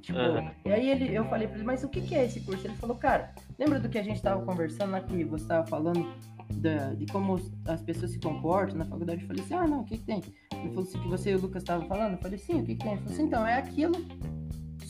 [0.00, 0.50] Tipo, uhum.
[0.64, 2.66] e aí ele, eu falei pra ele, mas o que, que é esse curso?
[2.66, 6.12] Ele falou, cara, lembra do que a gente tava conversando lá que você tava falando
[6.54, 9.22] da, de como as pessoas se comportam na faculdade?
[9.22, 10.22] Eu falei assim, ah, não, o que, que tem?
[10.54, 12.12] Ele falou assim, que você e o Lucas estavam falando?
[12.12, 12.92] Eu falei, sim, o que, que tem?
[12.92, 13.94] Ele falou assim, então, é aquilo,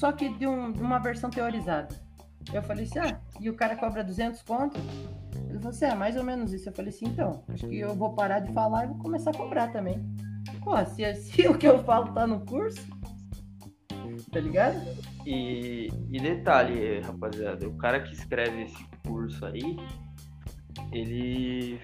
[0.02, 1.94] só que de, um, de uma versão teorizada.
[2.52, 4.76] Eu falei assim, ah, e o cara cobra 200 conto?
[5.48, 6.68] Ele falou assim, é mais ou menos isso.
[6.68, 9.34] Eu falei assim, então, acho que eu vou parar de falar e vou começar a
[9.34, 10.04] cobrar também.
[10.64, 12.84] Pô, se, se o que eu falo tá no curso,
[14.32, 14.76] tá ligado?
[15.24, 19.76] E, e detalhe, rapaziada, o cara que escreve esse curso aí,
[20.90, 21.80] ele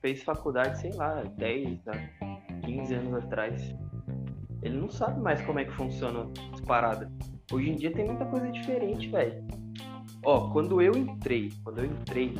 [0.00, 1.78] fez faculdade, sei lá, 10,
[2.64, 3.72] 15 anos atrás.
[4.62, 7.08] Ele não sabe mais como é que funciona as paradas.
[7.50, 9.44] Hoje em dia tem muita coisa diferente, velho.
[10.24, 12.34] Ó, quando eu entrei, quando eu entrei,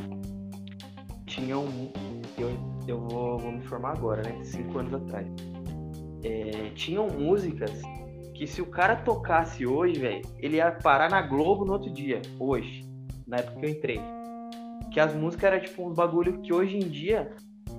[1.26, 1.92] tinha um.
[2.38, 2.50] Eu,
[2.86, 4.44] eu vou, vou me formar agora, né?
[4.44, 5.26] Cinco anos atrás.
[6.22, 7.82] É, tinham músicas
[8.34, 12.22] que se o cara tocasse hoje, velho, ele ia parar na Globo no outro dia,
[12.38, 12.88] hoje,
[13.26, 14.00] na época que eu entrei.
[14.92, 17.32] Que as músicas eram tipo um bagulho que hoje em dia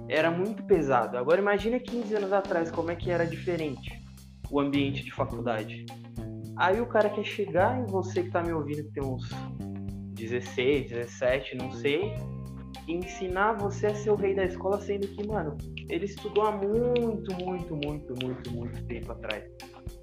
[0.07, 1.17] era muito pesado.
[1.17, 4.01] Agora imagina 15 anos atrás como é que era diferente
[4.49, 5.85] o ambiente de faculdade.
[6.63, 9.29] Aí o cara quer chegar em você que tá me ouvindo que tem uns
[10.13, 12.15] 16, 17, não sei,
[12.87, 15.57] e ensinar você a ser o rei da escola, sendo que, mano,
[15.89, 19.43] ele estudou há muito, muito, muito, muito, muito tempo atrás.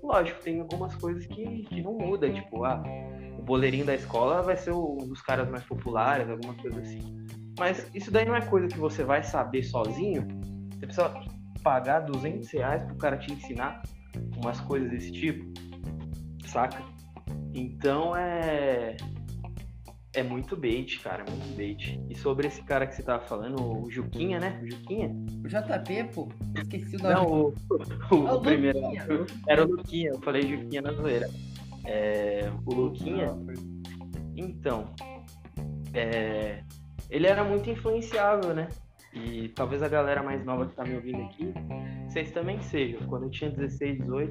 [0.03, 2.83] Lógico, tem algumas coisas que, que não mudam, tipo, ah,
[3.39, 7.01] o boleirinho da escola vai ser um dos caras mais populares, alguma coisa assim.
[7.59, 10.29] Mas isso daí não é coisa que você vai saber sozinho.
[10.75, 11.11] Você precisa
[11.63, 13.81] pagar 200 reais pro cara te ensinar
[14.37, 15.51] umas coisas desse tipo,
[16.51, 16.83] saca?
[17.55, 18.97] Então é
[20.13, 22.01] é muito bait, cara, muito bait.
[22.09, 24.61] E sobre esse cara que você tava falando, o Juquinha, né?
[24.63, 25.09] O Juquinha?
[25.45, 26.29] O JP, pô.
[26.57, 27.15] Esqueci o nome.
[27.15, 27.55] Não, o,
[28.11, 28.79] o, o, o primeiro.
[29.47, 31.29] Era o Luquinha, eu falei Juquinha na zoeira.
[31.87, 33.29] É, o Luquinha.
[34.37, 34.85] Então.
[35.95, 36.63] É,
[37.09, 38.69] ele era muito influenciável, né?
[39.13, 41.53] E talvez a galera mais nova que tá me ouvindo aqui,
[42.09, 43.01] vocês também sejam.
[43.09, 44.31] Quando eu tinha 16, 18,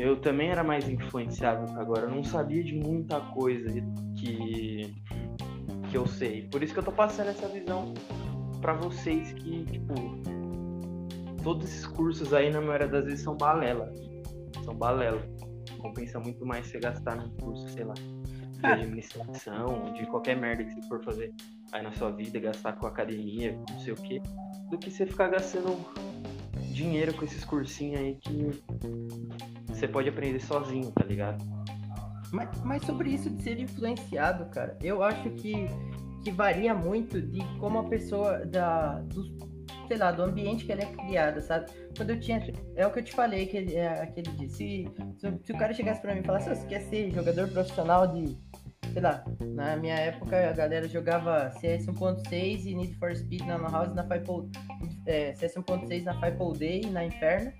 [0.00, 2.02] eu também era mais influenciável que agora.
[2.02, 3.68] Eu não sabia de muita coisa
[4.16, 4.94] que,
[5.90, 6.48] que eu sei.
[6.48, 7.94] Por isso que eu tô passando essa visão
[8.60, 9.94] para vocês que, tipo,
[11.42, 13.92] todos esses cursos aí, na maioria das vezes, são balela.
[14.64, 15.22] São balela.
[15.78, 20.74] Compensa muito mais você gastar num curso, sei lá, de administração, de qualquer merda que
[20.74, 21.32] você for fazer
[21.72, 24.20] aí na sua vida, gastar com academia, não sei o quê,
[24.70, 25.78] do que você ficar gastando
[26.72, 28.50] dinheiro com esses cursinhos aí que
[29.68, 31.44] você pode aprender sozinho, tá ligado?
[32.32, 35.66] Mas, mas sobre isso de ser influenciado, cara, eu acho que,
[36.22, 39.24] que varia muito de como a pessoa, da, do,
[39.88, 41.66] sei lá, do ambiente que ela é criada, sabe?
[41.96, 42.40] Quando eu tinha.
[42.76, 44.48] É o que eu te falei aquele, é, dia.
[44.48, 48.06] Se, se, se, o cara chegasse pra mim e falasse, você quer ser jogador profissional
[48.06, 48.38] de.
[48.92, 49.24] Sei lá,
[49.54, 53.94] na minha época a galera jogava CS 1.6 e Need for Speed na Lan House
[53.94, 54.24] na Five
[55.06, 57.52] é, CS 1.6 na Five Day na Inferno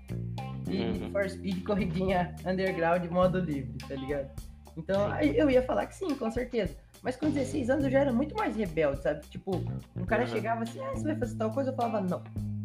[0.69, 0.91] e uhum.
[0.91, 4.29] Need for Speed corridinha underground modo livre, tá ligado?
[4.75, 6.75] Então eu ia falar que sim, com certeza.
[7.01, 9.21] Mas com 16 anos eu já era muito mais rebelde, sabe?
[9.27, 9.57] Tipo,
[9.95, 10.27] um cara uhum.
[10.27, 12.21] chegava assim, ah, você vai fazer tal coisa, eu falava, não,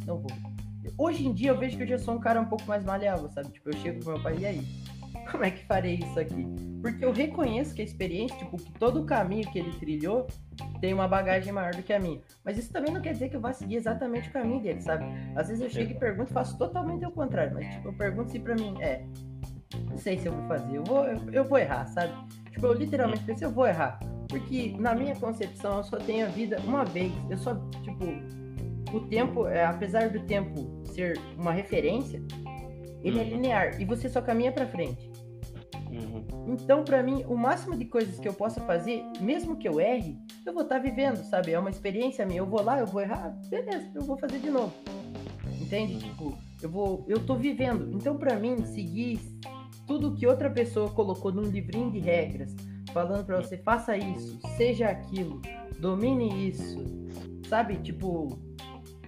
[0.06, 0.30] não vou.
[0.98, 3.28] Hoje em dia eu vejo que eu já sou um cara um pouco mais maleável,
[3.30, 3.50] sabe?
[3.50, 4.62] Tipo, eu chego pro meu pai, e aí?
[5.30, 6.46] Como é que farei isso aqui?
[6.80, 10.26] Porque eu reconheço que a experiência, tipo, que todo o caminho que ele trilhou
[10.80, 12.20] tem uma bagagem maior do que a minha.
[12.44, 15.04] Mas isso também não quer dizer que eu vá seguir exatamente o caminho dele, sabe?
[15.34, 18.38] Às vezes eu chego e pergunto, faço totalmente o contrário, mas tipo, eu pergunto se
[18.38, 19.04] pra mim é,
[19.90, 22.12] não sei se eu vou fazer, eu vou, eu, eu vou errar, sabe?
[22.52, 23.98] Tipo, eu literalmente pensei, eu vou errar.
[24.28, 27.12] Porque na minha concepção eu só tenho a vida uma vez.
[27.30, 28.04] Eu só, tipo,
[28.96, 32.22] o tempo, é, apesar do tempo ser uma referência,
[33.02, 33.28] ele é uhum.
[33.28, 35.10] linear e você só caminha para frente.
[35.96, 36.54] Uhum.
[36.54, 40.18] Então, para mim, o máximo de coisas que eu possa fazer, mesmo que eu erre,
[40.44, 41.52] eu vou estar tá vivendo, sabe?
[41.52, 42.38] É uma experiência minha.
[42.38, 44.72] Eu vou lá, eu vou errar, beleza, eu vou fazer de novo.
[45.60, 45.94] Entende?
[45.94, 45.98] Uhum.
[45.98, 47.90] Tipo, eu vou, eu tô vivendo.
[47.92, 49.20] Então, para mim, seguir
[49.86, 52.54] tudo que outra pessoa colocou num livrinho de regras,
[52.92, 55.40] falando para você faça isso, seja aquilo,
[55.78, 56.78] domine isso,
[57.48, 57.76] sabe?
[57.76, 58.38] Tipo,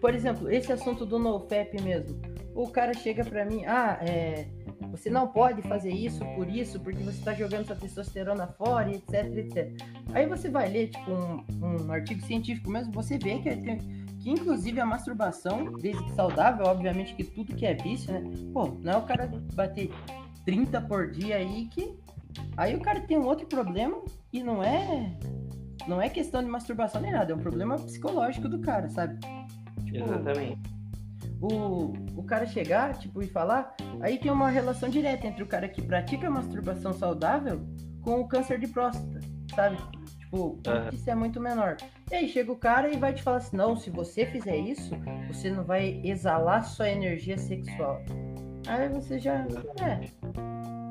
[0.01, 2.21] por exemplo, esse assunto do NoFap mesmo.
[2.59, 4.49] O cara chega para mim, ah, é,
[4.91, 9.27] você não pode fazer isso por isso, porque você está jogando sua testosterona fora, etc,
[9.37, 9.81] etc.
[10.13, 14.29] Aí você vai ler, tipo, um, um artigo científico mesmo, você vê que, tem, que
[14.29, 18.25] inclusive a masturbação, desde que saudável, obviamente que tudo que é vício, né?
[18.53, 19.93] Pô, não é o cara bater
[20.45, 21.97] 30 por dia aí que.
[22.57, 25.17] Aí o cara tem um outro problema e não é.
[25.87, 29.17] Não é questão de masturbação nem nada, é um problema psicológico do cara, sabe?
[29.85, 30.78] Tipo, Exatamente.
[31.41, 35.69] O, o cara chegar, tipo, e falar, aí tem uma relação direta entre o cara
[35.69, 37.61] que pratica masturbação saudável
[38.03, 39.21] com o câncer de próstata,
[39.55, 39.77] sabe?
[40.19, 40.89] Tipo, uhum.
[40.93, 41.77] isso é muito menor.
[42.11, 44.95] E aí chega o cara e vai te falar assim: não, se você fizer isso,
[45.27, 48.03] você não vai exalar sua energia sexual.
[48.67, 49.47] Aí você já.
[49.81, 50.01] É.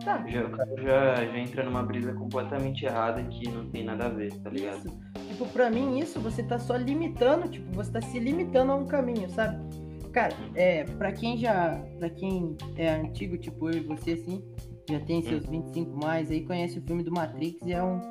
[0.03, 0.25] Tá.
[0.25, 4.10] Já, o cara já, já entra numa brisa completamente errada que não tem nada a
[4.10, 4.88] ver, tá ligado?
[4.88, 5.27] Isso.
[5.27, 8.86] Tipo, pra mim, isso você tá só limitando, tipo, você tá se limitando a um
[8.86, 9.60] caminho, sabe?
[10.17, 11.80] Cara, é, pra quem já.
[11.99, 14.43] Pra quem é antigo, tipo eu e você, assim,
[14.89, 15.97] já tem seus 25 uhum.
[15.99, 18.01] mais, aí conhece o filme do Matrix e é um,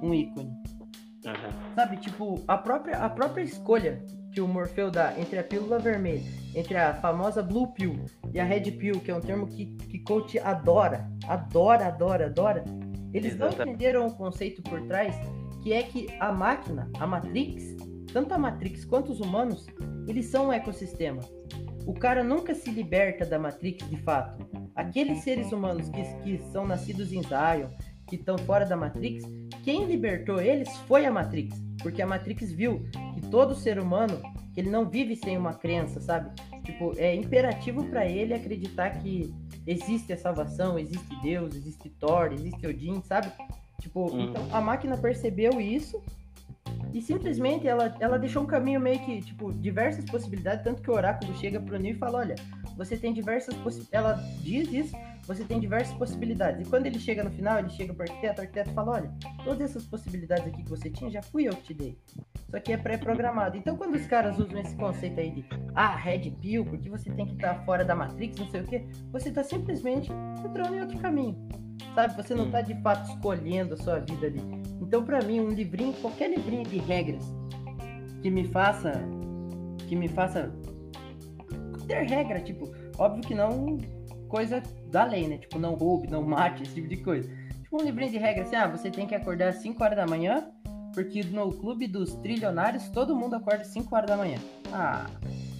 [0.00, 0.46] um ícone.
[0.46, 1.74] Uhum.
[1.74, 4.00] Sabe, tipo, a própria, a própria escolha
[4.32, 6.22] que o Morfeu dá entre a pílula vermelha,
[6.54, 7.96] entre a famosa Blue Pill
[8.32, 12.64] e a Red Pill, que é um termo que, que coach adora, adora, adora, adora,
[13.12, 13.58] eles Exatamente.
[13.58, 15.16] não entenderam o conceito por trás,
[15.64, 17.74] que é que a máquina, a Matrix,
[18.16, 19.66] tanto a Matrix quanto os humanos,
[20.08, 21.20] eles são um ecossistema.
[21.84, 24.42] O cara nunca se liberta da Matrix de fato.
[24.74, 27.68] Aqueles seres humanos que, que são nascidos em Zion,
[28.06, 29.22] que estão fora da Matrix,
[29.62, 34.18] quem libertou eles foi a Matrix, porque a Matrix viu que todo ser humano
[34.56, 36.30] ele não vive sem uma crença, sabe?
[36.64, 39.30] Tipo, é imperativo para ele acreditar que
[39.66, 43.30] existe a salvação, existe Deus, existe Thor, existe Odin, sabe?
[43.78, 44.30] Tipo, hum.
[44.30, 46.02] então a máquina percebeu isso
[46.92, 50.94] e simplesmente ela, ela deixou um caminho meio que, tipo, diversas possibilidades, tanto que o
[50.94, 52.34] oráculo chega pro Neo e fala, olha,
[52.76, 56.66] você tem diversas possibilidades, ela diz isso, você tem diversas possibilidades.
[56.66, 59.12] E quando ele chega no final, ele chega pro arquiteto, o arquiteto fala, olha,
[59.44, 61.98] todas essas possibilidades aqui que você tinha, já fui eu que te dei.
[62.46, 63.56] Isso aqui é pré-programado.
[63.56, 67.26] Então quando os caras usam esse conceito aí de, ah, Red Pill, porque você tem
[67.26, 70.10] que estar tá fora da Matrix, não sei o que, você tá simplesmente
[70.44, 71.65] entrando em outro caminho.
[71.96, 72.14] Sabe?
[72.14, 74.42] Você não tá de fato escolhendo a sua vida ali.
[74.82, 77.24] Então, para mim, um livrinho, qualquer livrinho de regras
[78.20, 78.92] que me faça
[79.88, 80.52] que me faça
[81.88, 83.78] ter regra, tipo, óbvio que não
[84.28, 85.38] coisa da lei, né?
[85.38, 87.30] Tipo, não roube, não mate, esse tipo de coisa.
[87.62, 90.06] Tipo, um livrinho de regras assim, ah, você tem que acordar às 5 horas da
[90.06, 90.50] manhã,
[90.92, 94.38] porque no clube dos trilionários todo mundo acorda às 5 horas da manhã.
[94.70, 95.06] Ah,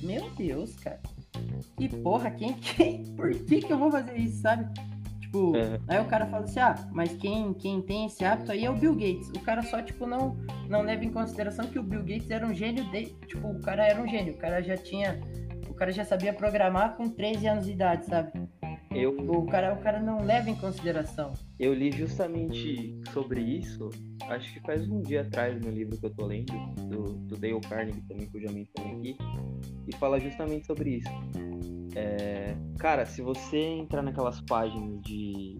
[0.03, 1.01] meu Deus, cara.
[1.79, 4.69] Que porra, quem, quem, por que que eu vou fazer isso, sabe?
[5.27, 5.81] Tipo, é.
[5.89, 8.77] aí o cara fala assim, ah, mas quem, quem tem esse hábito aí é o
[8.77, 9.29] Bill Gates.
[9.31, 10.37] O cara só, tipo, não,
[10.69, 13.07] não leva em consideração que o Bill Gates era um gênio de.
[13.27, 14.35] Tipo, o cara era um gênio.
[14.35, 15.21] O cara já tinha.
[15.69, 18.33] O cara já sabia programar com 13 anos de idade, sabe?
[18.95, 21.35] Eu, o, cara, o cara não leva em consideração.
[21.59, 23.91] Eu li justamente sobre isso,
[24.23, 26.55] acho que faz um dia atrás no livro que eu tô lendo,
[26.89, 29.19] do, do Dale Carnegie também, que eu já mencionei aqui,
[29.87, 31.11] e fala justamente sobre isso
[31.97, 35.59] é, cara, se você entrar naquelas páginas de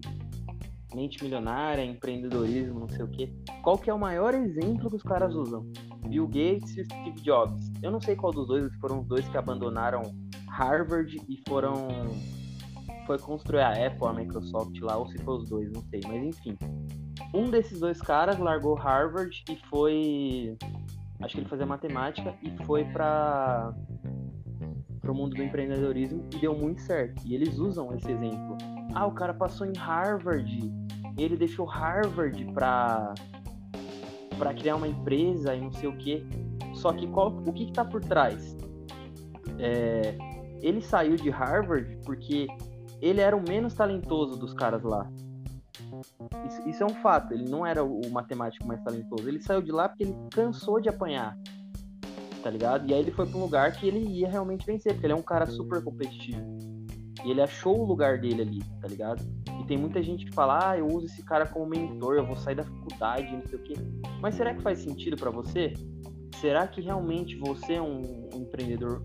[0.93, 5.01] mente milionária, empreendedorismo, não sei o que, qual que é o maior exemplo que os
[5.01, 5.65] caras usam?
[6.07, 7.71] Bill Gates e Steve Jobs.
[7.81, 10.03] Eu não sei qual dos dois, foram os dois que abandonaram
[10.47, 11.87] Harvard e foram
[13.07, 16.23] foi construir a Apple, a Microsoft lá, ou se foi os dois, não sei, mas
[16.23, 16.55] enfim.
[17.33, 20.55] Um desses dois caras largou Harvard e foi
[21.21, 23.73] acho que ele fazia matemática e foi para
[25.07, 27.21] para o mundo do empreendedorismo e deu muito certo.
[27.25, 28.57] E eles usam esse exemplo.
[28.93, 30.69] Ah, o cara passou em Harvard,
[31.17, 33.13] ele deixou Harvard para
[34.37, 36.27] para criar uma empresa e não sei o que.
[36.73, 38.55] Só que qual, o que está por trás?
[39.57, 40.15] É,
[40.61, 42.47] ele saiu de Harvard porque
[43.01, 45.09] ele era o menos talentoso dos caras lá.
[46.45, 47.33] Isso, isso, é um fato.
[47.33, 49.27] Ele não era o matemático mais talentoso.
[49.27, 51.35] Ele saiu de lá porque ele cansou de apanhar
[52.47, 52.89] tá ligado?
[52.89, 55.15] E aí ele foi pra um lugar que ele ia realmente vencer, porque ele é
[55.17, 56.41] um cara super competitivo.
[57.25, 59.21] E ele achou o lugar dele ali, tá ligado?
[59.59, 62.37] E tem muita gente que fala, ah, eu uso esse cara como mentor, eu vou
[62.37, 63.73] sair da faculdade, não sei o quê.
[64.21, 65.73] Mas será que faz sentido para você?
[66.39, 69.03] Será que realmente você é um, empreendedor?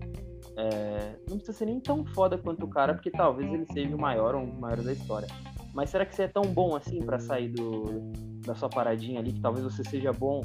[0.55, 1.17] É...
[1.27, 4.35] não precisa ser nem tão foda quanto o cara, porque talvez ele seja o maior
[4.35, 5.27] ou um dos maiores da história.
[5.73, 8.09] Mas será que você é tão bom assim para sair do,
[8.45, 10.39] da sua paradinha ali, que talvez você seja bom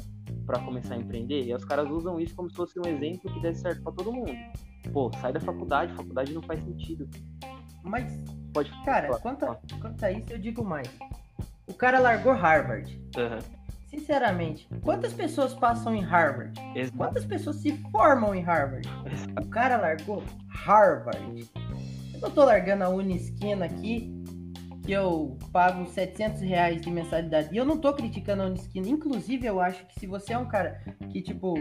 [0.49, 1.45] para começar a empreender?
[1.45, 4.11] E os caras usam isso como se fosse um exemplo que desse certo para todo
[4.11, 4.35] mundo.
[4.91, 7.07] Pô, sai da faculdade, faculdade não faz sentido.
[7.83, 8.19] Mas,
[8.51, 10.89] pode cara, quanto a, quanto a isso eu digo mais.
[11.67, 12.99] O cara largou Harvard.
[13.15, 13.59] Uhum.
[13.91, 16.59] Sinceramente, quantas pessoas passam em Harvard?
[16.75, 16.97] Exato.
[16.97, 18.89] Quantas pessoas se formam em Harvard?
[19.05, 19.43] Exato.
[19.43, 21.47] O cara largou Harvard.
[22.15, 24.18] Eu não tô largando a Unisquina aqui
[24.89, 27.49] que eu pago 700 reais de mensalidade.
[27.51, 28.87] E eu não tô criticando a Unisquina.
[28.87, 30.81] Inclusive, eu acho que se você é um cara
[31.11, 31.53] que, tipo,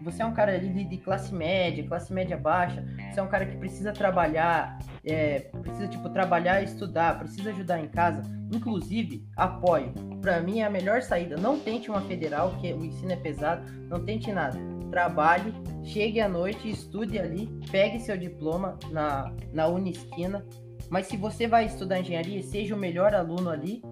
[0.00, 3.44] você é um cara ali de classe média, classe média baixa, você é um cara
[3.44, 8.22] que precisa trabalhar, é, precisa, tipo, trabalhar estudar, precisa ajudar em casa,
[8.54, 9.92] inclusive, apoio.
[10.20, 11.36] Para mim é a melhor saída.
[11.36, 14.56] Não tente uma federal, que o ensino é pesado, não tente nada.
[14.92, 20.46] Trabalhe, chegue à noite, estude ali, pegue seu diploma na, na Unisquina,
[20.90, 23.82] mas se você vai estudar engenharia, seja o melhor aluno ali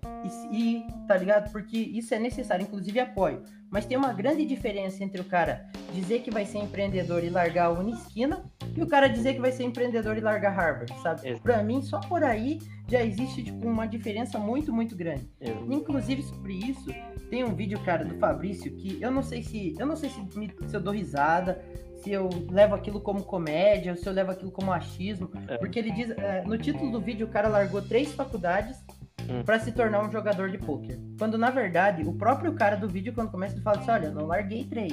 [0.50, 1.50] e, e, tá ligado?
[1.50, 3.42] Porque isso é necessário, inclusive apoio.
[3.70, 7.66] Mas tem uma grande diferença entre o cara dizer que vai ser empreendedor e largar
[7.66, 8.44] a Unisquina
[8.76, 11.28] e o cara dizer que vai ser empreendedor e largar Harvard, sabe?
[11.28, 11.42] Exato.
[11.42, 15.28] Pra mim, só por aí já existe tipo, uma diferença muito, muito grande.
[15.40, 15.72] Exato.
[15.72, 16.88] Inclusive sobre isso,
[17.30, 19.74] tem um vídeo, cara, do Fabrício que eu não sei se.
[19.78, 21.60] Eu não sei se, me, se eu dou risada,
[22.04, 25.30] se eu levo aquilo como comédia, ou se eu levo aquilo como achismo.
[25.48, 25.56] É.
[25.56, 26.10] Porque ele diz.
[26.10, 28.76] É, no título do vídeo, o cara largou três faculdades
[29.22, 29.42] hum.
[29.42, 30.98] para se tornar um jogador de pôquer.
[31.18, 34.26] Quando na verdade, o próprio cara do vídeo, quando começa, ele fala assim: olha, não
[34.26, 34.92] larguei três.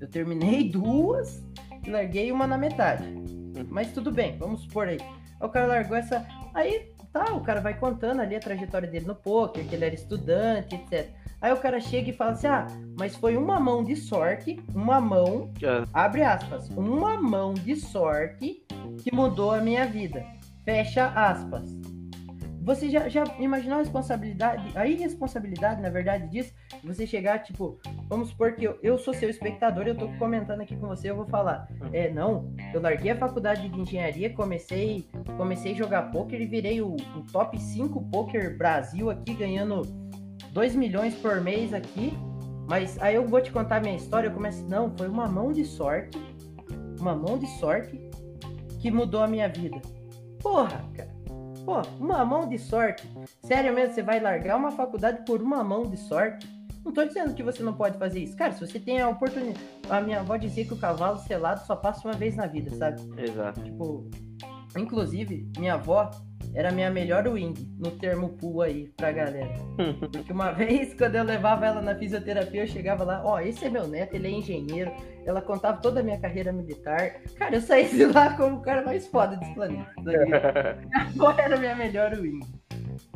[0.00, 1.40] Eu terminei duas
[1.86, 3.04] e larguei uma na metade.
[3.04, 3.66] Hum.
[3.70, 4.98] Mas tudo bem, vamos supor aí.
[5.40, 6.26] O cara largou essa.
[6.52, 9.94] Aí tá, o cara vai contando ali a trajetória dele no poker, que ele era
[9.94, 11.08] estudante, etc.
[11.42, 15.00] Aí o cara chega e fala assim: ah, mas foi uma mão de sorte, uma
[15.00, 15.84] mão, é.
[15.92, 18.64] abre aspas, uma mão de sorte
[19.02, 20.24] que mudou a minha vida.
[20.64, 21.64] Fecha aspas.
[22.64, 26.54] Você já, já imaginou a responsabilidade, a irresponsabilidade, na verdade, disso?
[26.84, 30.76] Você chegar, tipo, vamos supor que eu, eu sou seu espectador, eu tô comentando aqui
[30.76, 35.72] com você, eu vou falar, é, não, eu larguei a faculdade de engenharia, comecei, comecei
[35.72, 39.82] a jogar poker e virei o, o top 5 poker Brasil aqui, ganhando
[40.52, 42.12] 2 milhões por mês aqui,
[42.68, 45.50] mas aí eu vou te contar a minha história, eu começo, não, foi uma mão
[45.52, 46.18] de sorte,
[47.00, 47.98] uma mão de sorte
[48.80, 49.80] que mudou a minha vida.
[50.40, 51.12] Porra, cara.
[51.64, 53.08] Pô, uma mão de sorte.
[53.44, 56.46] Sério mesmo, você vai largar uma faculdade por uma mão de sorte?
[56.84, 58.36] Não tô dizendo que você não pode fazer isso.
[58.36, 59.60] Cara, se você tem a oportunidade.
[59.88, 63.00] A minha avó dizia que o cavalo selado só passa uma vez na vida, sabe?
[63.16, 63.62] Exato.
[63.62, 64.10] Tipo,
[64.76, 66.10] inclusive, minha avó,
[66.54, 69.52] era a minha melhor wing no termo pool aí pra galera.
[70.12, 73.64] Porque uma vez, quando eu levava ela na fisioterapia, eu chegava lá, ó, oh, esse
[73.64, 74.92] é meu neto, ele é engenheiro.
[75.24, 77.22] Ela contava toda a minha carreira militar.
[77.36, 79.92] Cara, eu saí de lá como o cara mais foda desse planeta.
[80.92, 82.40] Agora era a minha melhor wing.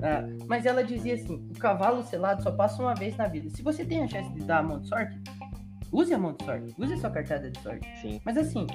[0.02, 3.50] Ah, mas ela dizia assim: o cavalo selado só passa uma vez na vida.
[3.50, 5.20] Se você tem a chance de dar a mão de sorte,
[5.92, 7.86] use a mão de sorte, use a sua cartada de sorte.
[8.00, 8.20] Sim.
[8.24, 8.66] Mas assim,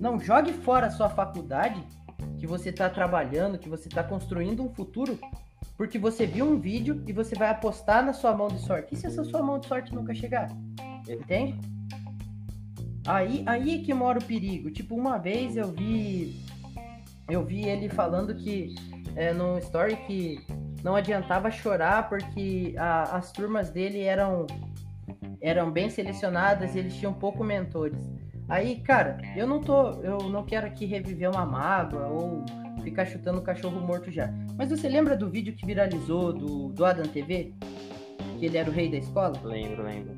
[0.00, 1.84] não jogue fora a sua faculdade
[2.42, 5.16] que você está trabalhando, que você está construindo um futuro,
[5.76, 8.92] porque você viu um vídeo e você vai apostar na sua mão de sorte.
[8.92, 10.48] E se essa sua mão de sorte nunca chegar?
[11.08, 11.56] Entende?
[13.06, 14.72] Aí, aí que mora o perigo.
[14.72, 16.42] Tipo, uma vez eu vi
[17.28, 18.74] eu vi ele falando que
[19.14, 20.44] é, no story que
[20.82, 24.48] não adiantava chorar porque a, as turmas dele eram
[25.40, 28.04] eram bem selecionadas e eles tinham pouco mentores.
[28.48, 29.92] Aí, cara, eu não tô.
[30.02, 32.44] Eu não quero aqui reviver uma mágoa ou
[32.82, 34.30] ficar chutando o cachorro morto já.
[34.56, 37.54] Mas você lembra do vídeo que viralizou do, do Adam TV?
[38.38, 39.40] Que ele era o rei da escola?
[39.44, 40.16] Lembro, lembro.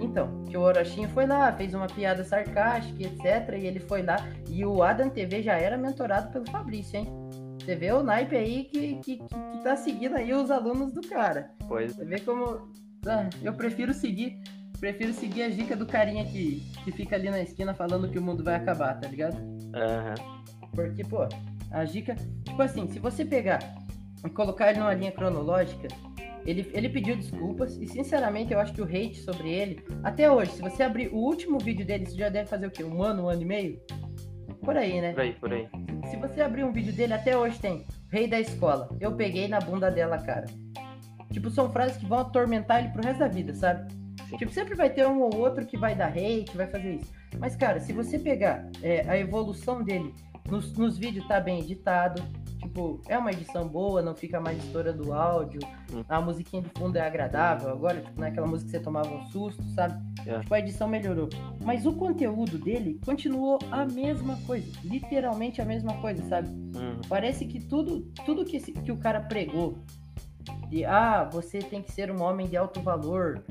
[0.00, 3.56] Então, que o Orochinho foi lá, fez uma piada sarcástica, etc.
[3.56, 4.16] E ele foi lá.
[4.50, 7.06] E o Adam TV já era mentorado pelo Fabrício, hein?
[7.58, 11.50] Você vê o naipe aí que, que, que, tá seguindo aí os alunos do cara.
[11.66, 11.94] Pois.
[11.94, 12.68] Você vê como.
[13.06, 14.38] Ah, eu prefiro seguir
[14.78, 18.22] prefiro seguir a dica do carinha que, que fica ali na esquina falando que o
[18.22, 19.36] mundo vai acabar, tá ligado?
[19.36, 20.68] Uhum.
[20.74, 21.28] Porque, pô,
[21.70, 22.16] a dica.
[22.44, 23.58] Tipo assim, se você pegar
[24.24, 25.88] e colocar ele numa linha cronológica,
[26.46, 30.52] ele, ele pediu desculpas e, sinceramente, eu acho que o hate sobre ele, até hoje,
[30.52, 32.84] se você abrir o último vídeo dele, você já deve fazer o quê?
[32.84, 33.80] Um ano, um ano e meio?
[34.62, 35.12] Por aí, né?
[35.12, 35.68] Por aí, por aí.
[36.10, 38.88] Se você abrir um vídeo dele, até hoje tem Rei da Escola.
[39.00, 40.46] Eu peguei na bunda dela, cara.
[41.32, 43.92] Tipo, são frases que vão atormentar ele pro resto da vida, sabe?
[44.38, 47.12] Tipo, sempre vai ter um ou outro que vai dar hate, vai fazer isso.
[47.38, 50.14] Mas, cara, se você pegar é, a evolução dele
[50.48, 52.22] nos, nos vídeos, tá bem editado.
[52.58, 55.60] Tipo, é uma edição boa, não fica mais estourando o áudio.
[55.92, 56.02] Hum.
[56.08, 57.68] A musiquinha de fundo é agradável.
[57.68, 60.02] Agora, tipo, não é aquela música que você tomava um susto, sabe?
[60.26, 60.40] É.
[60.40, 61.28] Tipo, a edição melhorou.
[61.62, 64.66] Mas o conteúdo dele continuou a mesma coisa.
[64.82, 66.48] Literalmente a mesma coisa, sabe?
[66.48, 67.00] Hum.
[67.08, 69.78] Parece que tudo, tudo que, que o cara pregou
[70.68, 73.44] de ah, você tem que ser um homem de alto valor,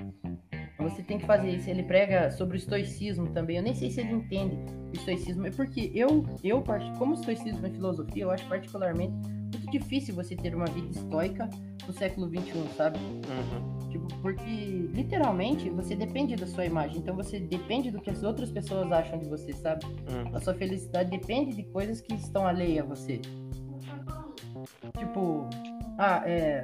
[0.79, 1.69] você tem que fazer isso.
[1.69, 3.57] Ele prega sobre o estoicismo também.
[3.57, 4.55] Eu nem sei se ele entende
[4.91, 5.45] o estoicismo.
[5.45, 6.63] É porque eu, eu
[6.97, 11.49] como estoicismo é filosofia, eu acho particularmente muito difícil você ter uma vida estoica
[11.85, 12.97] no século XXI, sabe?
[12.99, 13.89] Uhum.
[13.89, 16.97] Tipo, porque literalmente você depende da sua imagem.
[16.97, 19.85] Então você depende do que as outras pessoas acham de você, sabe?
[19.85, 20.35] Uhum.
[20.35, 23.21] A sua felicidade depende de coisas que estão alheias a você.
[24.97, 25.49] Tipo,
[25.97, 26.63] Ah, é.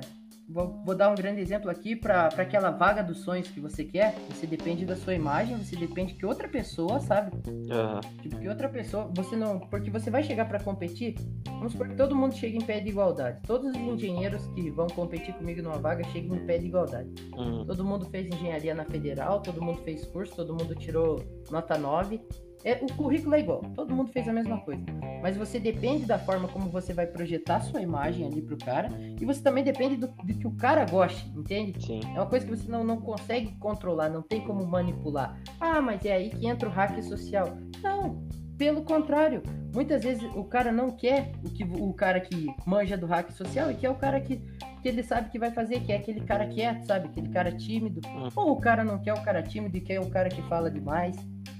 [0.49, 4.15] Vou, vou, dar um grande exemplo aqui para aquela vaga dos sonhos que você quer.
[4.29, 7.37] Você depende da sua imagem, você depende que outra pessoa, sabe?
[7.47, 7.99] Uhum.
[8.23, 9.11] Tipo, que outra pessoa.
[9.15, 9.59] Você não.
[9.59, 11.15] Porque você vai chegar para competir.
[11.45, 13.39] Vamos supor que todo mundo chega em pé de igualdade.
[13.45, 17.09] Todos os engenheiros que vão competir comigo numa vaga chegam em pé de igualdade.
[17.37, 17.65] Uhum.
[17.65, 22.19] Todo mundo fez engenharia na federal, todo mundo fez curso, todo mundo tirou nota 9.
[22.63, 24.83] É, o currículo é igual, todo mundo fez a mesma coisa.
[25.21, 28.89] Mas você depende da forma como você vai projetar sua imagem ali pro cara.
[29.19, 31.85] E você também depende do, do que o cara goste, entende?
[31.85, 32.01] Sim.
[32.15, 35.39] É uma coisa que você não, não consegue controlar, não tem como manipular.
[35.59, 37.57] Ah, mas é aí que entra o hack social.
[37.81, 39.41] Não, pelo contrário.
[39.73, 43.71] Muitas vezes o cara não quer o que o cara que manja do hack social
[43.71, 44.37] e que é o cara que,
[44.81, 47.07] que ele sabe que vai fazer, que é aquele cara quieto, sabe?
[47.07, 48.01] Aquele cara tímido.
[48.07, 48.27] Hum.
[48.35, 51.15] Ou o cara não quer o cara tímido e quer o cara que fala demais.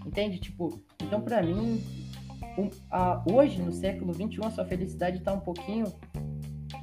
[0.06, 0.40] Entende?
[0.40, 1.82] Tipo, então para mim,
[2.58, 5.86] um, a, hoje, no século XXI, a sua felicidade está um pouquinho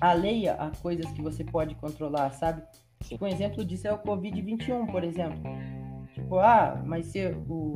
[0.01, 2.63] alheia a coisas que você pode controlar, sabe?
[3.05, 5.41] Tipo, um exemplo disso é o Covid-21, por exemplo.
[6.15, 7.75] Tipo, ah, mas se o.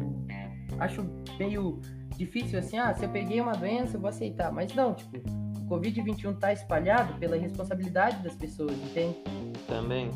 [0.79, 1.05] Acho
[1.39, 1.81] meio
[2.17, 4.51] difícil assim, ah, se eu peguei uma doença, eu vou aceitar.
[4.51, 9.17] Mas não, tipo, o Covid-21 tá espalhado pela responsabilidade das pessoas, entende?
[9.67, 10.11] Também.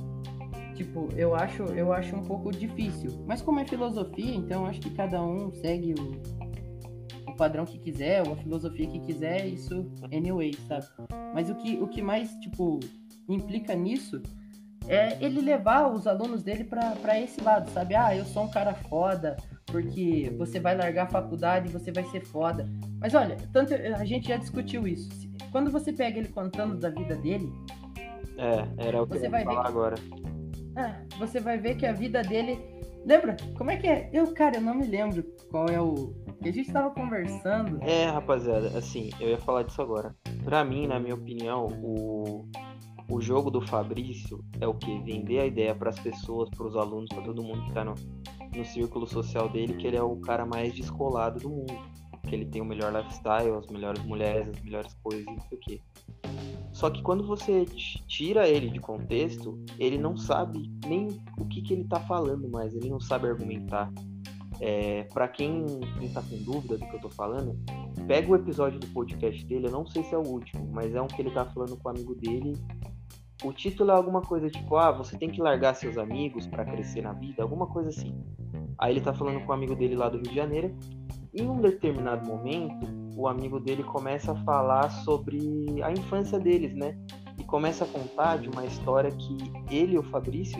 [0.74, 3.10] Tipo, eu acho, eu acho um pouco difícil.
[3.26, 8.26] Mas como é filosofia, então acho que cada um segue o, o padrão que quiser,
[8.26, 10.86] ou a filosofia que quiser, isso anyway, sabe?
[11.32, 12.80] Mas o que, o que mais, tipo,
[13.28, 14.20] implica nisso
[14.88, 17.94] é ele levar os alunos dele para esse lado, sabe?
[17.94, 22.04] Ah, eu sou um cara foda, porque você vai largar a faculdade e você vai
[22.04, 22.68] ser foda.
[23.00, 25.08] Mas olha, tanto a gente já discutiu isso.
[25.50, 27.50] Quando você pega ele contando da vida dele,
[28.36, 29.68] é, era o que você eu ia falar que...
[29.68, 29.94] agora.
[30.76, 32.58] Ah, você vai ver que a vida dele.
[33.04, 33.36] Lembra?
[33.56, 34.10] Como é que é?
[34.12, 36.14] Eu, cara, eu não me lembro qual é o.
[36.42, 37.78] A gente tava conversando.
[37.82, 40.14] É, rapaziada, assim, eu ia falar disso agora.
[40.42, 42.46] Pra mim, na minha opinião, o,
[43.08, 44.98] o jogo do Fabrício é o que?
[45.02, 47.94] Vender a ideia para as pessoas, para os alunos, para todo mundo que tá no,
[48.54, 51.74] no círculo social dele, que ele é o cara mais descolado do mundo.
[52.26, 55.60] Que ele tem o melhor lifestyle, as melhores mulheres, as melhores coisas, não sei o
[55.60, 55.80] quê.
[56.74, 61.06] Só que quando você tira ele de contexto, ele não sabe nem
[61.38, 63.92] o que, que ele tá falando mais, ele não sabe argumentar.
[64.60, 65.64] É, para quem,
[65.98, 67.56] quem tá com dúvida do que eu tô falando,
[68.08, 71.00] pega o episódio do podcast dele, eu não sei se é o último, mas é
[71.00, 72.52] um que ele tá falando com o amigo dele.
[73.44, 77.02] O título é alguma coisa tipo, ah, você tem que largar seus amigos para crescer
[77.02, 78.20] na vida, alguma coisa assim.
[78.78, 80.76] Aí ele tá falando com um amigo dele lá do Rio de Janeiro.
[81.37, 86.97] Em um determinado momento, o amigo dele começa a falar sobre a infância deles, né?
[87.37, 89.37] E começa a contar de uma história que
[89.68, 90.59] ele, o Fabrício,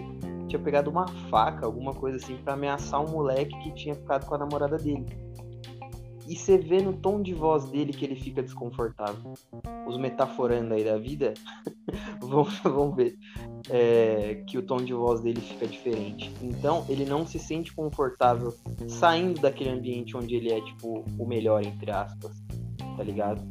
[0.49, 4.35] tinha pegado uma faca, alguma coisa assim, para ameaçar um moleque que tinha ficado com
[4.35, 5.07] a namorada dele.
[6.27, 9.35] E você vê no tom de voz dele que ele fica desconfortável.
[9.87, 11.35] Os metaforando aí da vida
[12.21, 13.17] vão, vão ver
[13.69, 16.33] é, que o tom de voz dele fica diferente.
[16.43, 18.55] Então ele não se sente confortável
[18.89, 22.43] saindo daquele ambiente onde ele é, tipo, o melhor, entre aspas
[22.97, 23.43] tá ligado?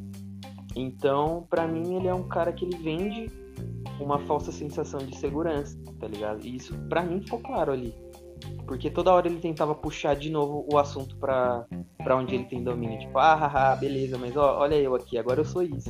[0.75, 3.31] Então, para mim, ele é um cara que ele vende
[3.99, 6.45] uma falsa sensação de segurança, tá ligado?
[6.45, 7.93] E isso, para mim, ficou claro ali.
[8.65, 11.65] Porque toda hora ele tentava puxar de novo o assunto pra,
[11.97, 12.99] pra onde ele tem domínio.
[12.99, 15.89] Tipo, ah, haha, beleza, mas ó, olha eu aqui, agora eu sou isso.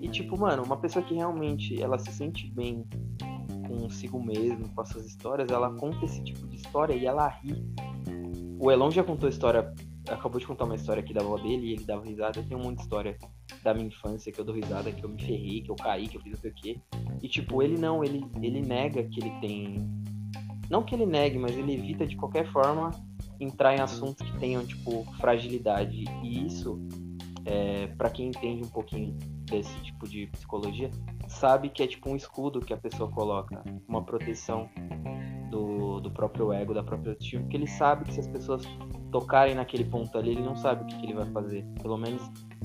[0.00, 2.84] E tipo, mano, uma pessoa que realmente ela se sente bem
[3.66, 7.64] consigo mesmo, com as suas histórias, ela conta esse tipo de história e ela ri.
[8.60, 9.74] O Elon já contou história
[10.12, 12.38] acabou de contar uma história aqui da avó dele e ele dava risada.
[12.38, 13.16] Eu tenho muita história
[13.62, 16.16] da minha infância que eu dou risada, que eu me ferrei, que eu caí, que
[16.16, 16.80] eu fiz o quê.
[17.22, 19.88] E tipo, ele não, ele, ele nega que ele tem.
[20.70, 22.90] Não que ele negue, mas ele evita de qualquer forma
[23.40, 26.04] entrar em assuntos que tenham, tipo, fragilidade.
[26.22, 26.78] E isso,
[27.44, 29.16] é, para quem entende um pouquinho
[29.46, 30.90] desse tipo de psicologia,
[31.26, 34.68] sabe que é tipo um escudo que a pessoa coloca, uma proteção
[35.50, 38.62] do, do próprio ego, da própria autoestima, porque ele sabe que se as pessoas
[39.10, 41.64] tocarem naquele ponto ali, ele não sabe o que, que ele vai fazer.
[41.80, 42.22] Pelo menos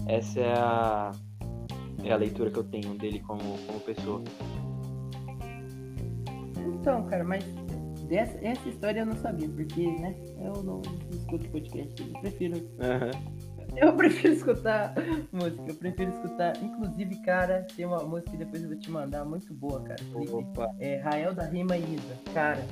[0.08, 1.12] essa é a,
[2.04, 4.22] é a leitura que eu tenho dele como, como pessoa.
[6.66, 7.46] Então, cara, mas
[8.08, 10.82] dessa, essa história eu não sabia, porque, né, eu não
[11.12, 12.58] escuto podcast, eu prefiro.
[12.58, 13.44] Uhum.
[13.76, 14.94] Eu prefiro escutar
[15.32, 16.54] música, eu prefiro escutar.
[16.62, 20.00] Inclusive, cara, tem uma música que depois eu vou te mandar, muito boa, cara.
[20.14, 20.76] Opa.
[20.80, 22.16] É Rael da Rima e Isa.
[22.34, 22.64] Cara,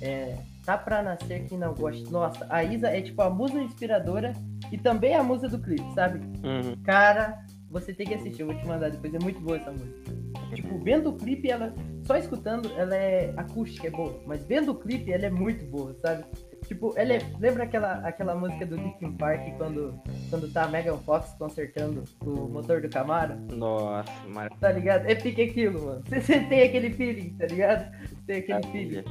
[0.00, 0.36] é,
[0.68, 2.10] Tá pra nascer quem não gosta.
[2.10, 4.34] Nossa, a Isa é tipo a musa inspiradora
[4.70, 6.18] e também a musa do clipe, sabe?
[6.46, 6.76] Uhum.
[6.84, 9.12] Cara, você tem que assistir, eu vou te mandar depois.
[9.12, 10.12] É muito boa essa música.
[10.54, 11.74] Tipo, vendo o clipe, ela.
[12.04, 14.18] Só escutando, ela é acústica, é boa.
[14.26, 16.24] Mas vendo o clipe, ela é muito boa, sabe?
[16.66, 17.18] Tipo, ela é...
[17.38, 20.00] lembra aquela, aquela música do Linkin Park quando,
[20.30, 23.36] quando tá a Megan Fox consertando o motor do Camaro?
[23.54, 24.48] Nossa, mas.
[24.58, 25.06] Tá ligado?
[25.06, 26.02] É pique aquilo, mano.
[26.08, 27.90] Você tem aquele feeling, tá ligado?
[28.26, 29.04] Tem aquele feeling.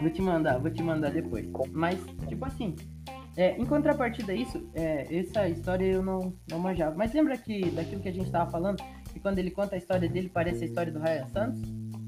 [0.00, 1.46] Vou te mandar, vou te mandar depois.
[1.70, 2.74] Mas, tipo assim,
[3.36, 6.94] é, em contrapartida a isso, é, essa história eu não, não manjava.
[6.96, 8.82] Mas lembra que daquilo que a gente tava falando,
[9.12, 11.60] que quando ele conta a história dele parece a história do Ryan Santos?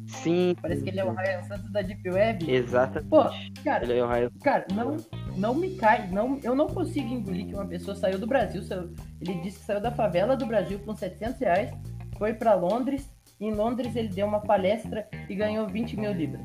[0.09, 0.55] Sim.
[0.63, 2.49] Parece que ele é o Ryan Santos da Deep Web.
[2.51, 3.09] Exatamente.
[3.11, 3.25] Pô,
[3.65, 4.31] cara, Ele é o Ryan.
[4.43, 4.97] cara, não,
[5.37, 8.63] não me cai, não, eu não consigo engolir que uma pessoa saiu do Brasil.
[8.63, 11.71] saiu- ele disse que saiu da favela do Brasil com 700 reais,
[12.19, 13.11] foi pra Londres,
[13.41, 16.41] e em Londres ele deu uma palestra e ganhou 20 mil libras.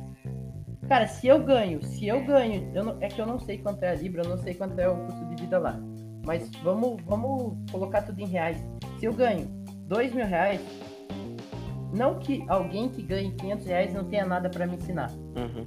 [0.91, 3.81] Cara, se eu ganho, se eu ganho, eu não- é que eu não sei quanto
[3.81, 5.79] é a libra, eu não sei quanto é o custo de vida lá.
[6.25, 8.57] Mas vamos, vamos colocar tudo em reais.
[8.99, 9.47] Se eu ganho
[9.87, 10.59] 2 mil reais,
[11.93, 15.09] não que alguém que ganhe 500 reais não tenha nada pra me ensinar.
[15.13, 15.63] Uhum.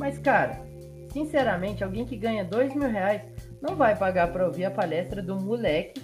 [0.00, 0.66] Mas, cara,
[1.12, 3.22] sinceramente, alguém que ganha dois mil reais
[3.62, 6.02] não vai pagar pra ouvir a palestra do moleque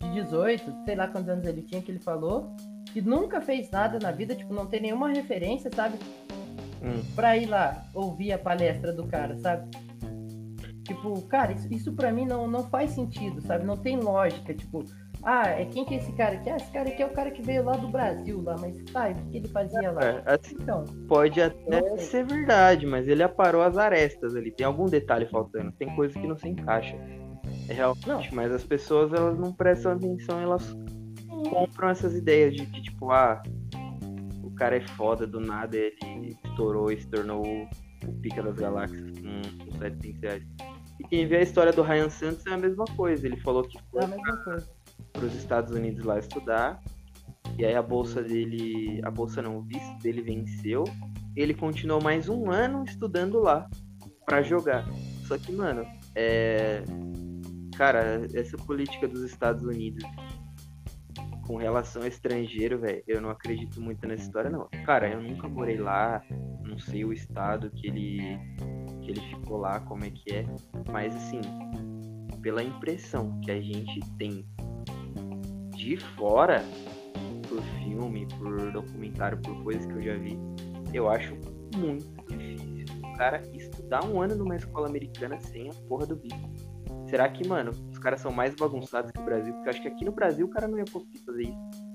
[0.00, 2.54] de 18, sei lá quantos anos ele tinha que ele falou,
[2.92, 5.98] que nunca fez nada na vida, tipo, não tem nenhuma referência, sabe?
[6.82, 7.02] Hum.
[7.14, 9.70] Pra ir lá ouvir a palestra do cara, sabe?
[10.84, 13.64] Tipo, cara, isso, isso pra mim não, não faz sentido, sabe?
[13.64, 14.84] Não tem lógica, tipo,
[15.22, 16.50] ah, é quem que é esse cara aqui?
[16.50, 19.08] Ah, esse cara aqui é o cara que veio lá do Brasil, lá, mas tá,
[19.08, 20.02] o que, ele fazia lá?
[20.02, 24.50] É, assim, Então, pode até ser verdade, mas ele aparou as arestas ali.
[24.50, 25.70] Tem algum detalhe faltando.
[25.72, 26.96] Tem coisa que não se encaixa.
[27.68, 28.20] É realmente, Não.
[28.32, 30.76] mas as pessoas elas não prestam atenção, elas
[31.48, 33.40] compram essas ideias de que, tipo, ah,
[34.62, 39.64] cara é foda, do nada ele estourou e se tornou o, pica das galáxias com,
[39.64, 40.44] com 700 reais.
[41.00, 43.26] E quem vê a história do Ryan Santos é a mesma coisa.
[43.26, 44.06] Ele falou que é foi
[44.44, 44.68] coisa.
[45.12, 46.80] para os Estados Unidos lá estudar.
[47.58, 50.84] E aí a bolsa dele, a bolsa não, o visto dele venceu.
[51.34, 53.68] Ele continuou mais um ano estudando lá
[54.24, 54.86] pra jogar.
[55.26, 55.84] Só que, mano,
[56.14, 56.84] é
[57.76, 60.04] cara, essa política dos Estados Unidos
[61.42, 64.68] com relação ao estrangeiro, velho, eu não acredito muito nessa história não.
[64.84, 66.22] Cara, eu nunca morei lá,
[66.64, 68.38] não sei o estado que ele
[69.02, 70.46] que ele ficou lá, como é que é,
[70.90, 71.40] mas assim,
[72.40, 74.46] pela impressão que a gente tem
[75.74, 76.62] de fora,
[77.48, 80.38] por filme, por documentário, por coisas que eu já vi,
[80.94, 81.36] eu acho
[81.76, 86.50] muito difícil o cara estudar um ano numa escola americana sem a porra do bico.
[87.08, 87.72] Será que, mano,
[88.02, 89.52] caras são mais bagunçados que o Brasil?
[89.54, 91.92] Porque eu acho que aqui no Brasil o cara não ia conseguir fazer isso.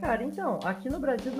[0.00, 1.32] Cara, então, aqui no Brasil,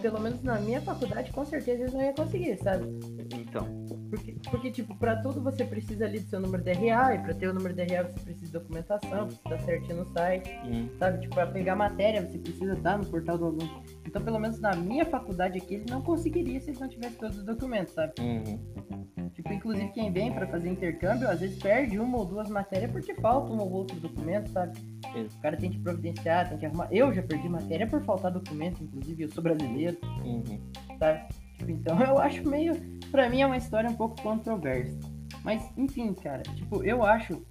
[0.00, 2.86] pelo menos na minha faculdade, com certeza eles não iam conseguir, sabe?
[3.34, 7.18] Então, Porque, porque tipo, pra tudo você precisa ali do seu número de RA, e
[7.18, 10.50] pra ter o número de RA você precisa de documentação, precisa estar certinho no site,
[10.64, 11.20] hum, sabe?
[11.20, 13.84] Tipo, pra pegar matéria você precisa estar no portal do aluno.
[14.04, 17.38] Então, pelo menos na minha faculdade aqui, ele não conseguiria se ele não tivesse todos
[17.38, 18.12] os documentos, sabe?
[18.20, 22.90] uhum, Tipo, inclusive quem vem pra fazer intercâmbio, às vezes perde uma ou duas matérias
[22.90, 24.78] porque falta um ou outro documento, sabe?
[25.14, 26.88] O cara tem que providenciar, tem que arrumar.
[26.90, 30.58] Eu já perdi matéria por faltar documento, inclusive, eu sou brasileiro, uhum.
[30.98, 31.28] sabe?
[31.58, 32.74] Tipo, então eu acho meio.
[33.10, 34.98] Pra mim é uma história um pouco controversa.
[35.42, 37.44] Mas, enfim, cara, tipo, eu acho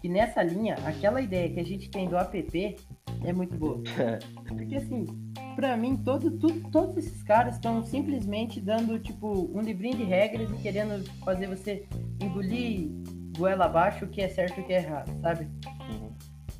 [0.00, 2.76] que nessa linha, aquela ideia que a gente tem do app
[3.24, 3.82] é muito boa.
[4.48, 5.04] Porque assim,
[5.54, 10.50] pra mim, todo, tudo, todos esses caras estão simplesmente dando, tipo, um livrinho de regras
[10.50, 11.86] e querendo fazer você
[12.20, 12.88] engolir
[13.36, 15.48] goela abaixo o que é certo e o que é errado, sabe?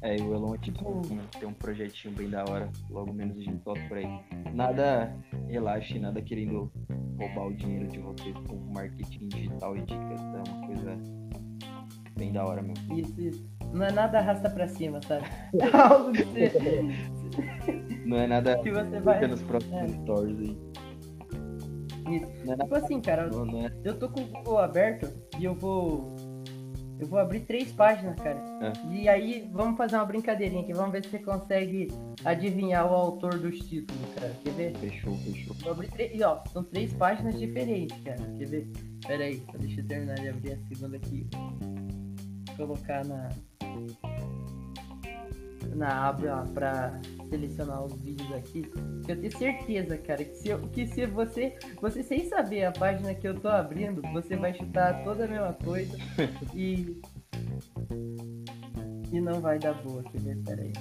[0.03, 0.09] Uhum.
[0.09, 2.70] É, e o Elon Tipo- tipo, tem um projetinho bem da hora.
[2.90, 4.09] Logo menos a gente solta por aí.
[4.55, 5.14] Nada
[5.48, 6.70] relaxe, nada querendo
[7.18, 10.20] roubar o dinheiro de vocês com marketing digital e dicas.
[10.20, 10.96] É uma coisa
[12.16, 12.74] bem da hora, meu.
[12.96, 13.51] Isso, isso.
[13.72, 15.24] Não é nada arrasta pra cima, sabe?
[15.55, 16.53] É algo que você,
[18.07, 19.26] Não é nada que você vai.
[19.26, 19.88] nos próximos é.
[20.03, 20.59] stories aí.
[22.16, 22.26] Isso.
[22.44, 22.76] Não é Tipo nada.
[22.78, 23.72] assim, cara, Não, não é.
[23.84, 26.16] eu tô com o Google aberto e eu vou.
[27.01, 28.38] Eu vou abrir três páginas, cara.
[28.61, 28.94] É.
[28.94, 30.74] E aí, vamos fazer uma brincadeirinha aqui.
[30.74, 31.88] Vamos ver se você consegue
[32.24, 34.36] adivinhar o autor dos títulos, cara.
[34.44, 34.76] Quer ver?
[34.76, 35.57] Fechou, fechou.
[35.62, 36.12] Vou abrir três.
[36.14, 38.20] E ó, são três páginas diferentes, cara.
[38.36, 38.68] Quer ver?
[39.07, 41.26] Pera aí, deixa eu terminar de abrir a segunda aqui.
[42.57, 43.30] Colocar na.
[45.75, 48.71] Na aba pra selecionar os vídeos aqui.
[49.09, 51.57] Eu tenho certeza, cara, que se, eu- que se você.
[51.81, 55.53] Você sem saber a página que eu tô abrindo, você vai chutar toda a mesma
[55.55, 55.97] coisa
[56.55, 57.01] e.
[59.12, 60.37] E não vai dar boa, quer ver?
[60.45, 60.73] Pera aí.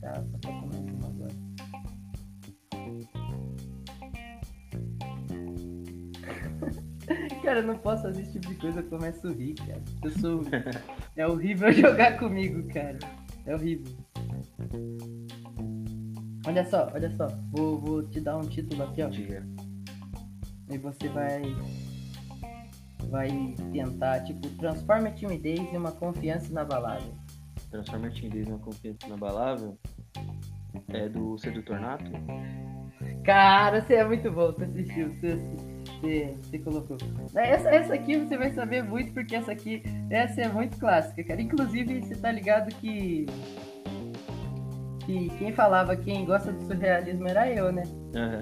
[0.00, 1.34] Tá, só mais uma agora.
[7.42, 9.82] Cara, eu não posso fazer esse tipo de coisa, eu começo a rir, cara.
[10.02, 10.42] Eu sou.
[11.16, 12.98] É horrível jogar comigo, cara.
[13.46, 13.92] É horrível.
[16.46, 17.26] Olha só, olha só.
[17.50, 19.08] Vou, vou te dar um título aqui, ó.
[19.08, 19.46] Diga.
[20.70, 21.42] E você vai.
[23.10, 27.12] Vai tentar, tipo, transforma a timidez em uma confiança inabalável.
[27.70, 29.78] Transforma a timidez em uma confiança inabalável.
[30.88, 32.10] É do Sedutor Nato?
[33.24, 35.36] Cara, você é muito bom, você assistiu, você,
[36.00, 36.96] você, você colocou.
[37.34, 41.40] Essa, essa aqui você vai saber muito, porque essa aqui, essa é muito clássica, cara.
[41.40, 43.26] Inclusive, você tá ligado que.
[45.06, 47.82] Que quem falava quem gosta do surrealismo era eu, né?
[48.16, 48.40] Aham.